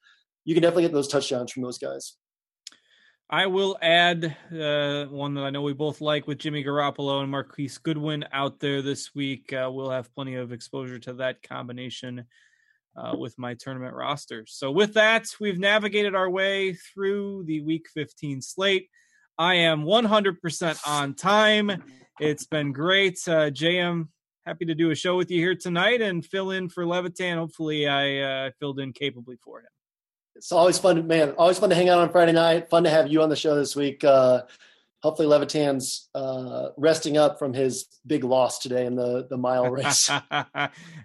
[0.45, 2.15] you can definitely get those touchdowns from those guys.
[3.33, 7.31] I will add uh, one that I know we both like with Jimmy Garoppolo and
[7.31, 9.53] Marquise Goodwin out there this week.
[9.53, 12.25] Uh, we'll have plenty of exposure to that combination
[12.97, 14.43] uh, with my tournament roster.
[14.45, 18.89] So, with that, we've navigated our way through the Week 15 slate.
[19.37, 21.83] I am 100% on time.
[22.19, 23.17] It's been great.
[23.25, 24.09] Uh, JM,
[24.45, 27.37] happy to do a show with you here tonight and fill in for Levitan.
[27.37, 29.67] Hopefully, I uh, filled in capably for him.
[30.41, 31.33] It's always fun, man.
[31.37, 32.67] Always fun to hang out on Friday night.
[32.67, 34.03] Fun to have you on the show this week.
[34.03, 34.41] Uh,
[35.03, 40.09] hopefully, Levitan's uh, resting up from his big loss today in the the mile race.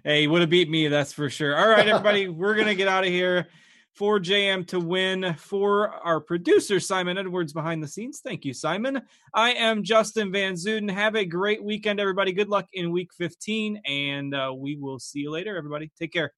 [0.03, 1.55] hey, he would have beat me, that's for sure.
[1.55, 3.47] All right, everybody, we're gonna get out of here
[3.93, 5.37] for JMToWin.
[5.37, 8.21] For our producer, Simon Edwards, behind the scenes.
[8.21, 9.03] Thank you, Simon.
[9.35, 10.89] I am Justin Van Zuiden.
[10.89, 12.31] Have a great weekend, everybody.
[12.31, 15.91] Good luck in week 15, and uh, we will see you later, everybody.
[15.95, 16.33] Take care.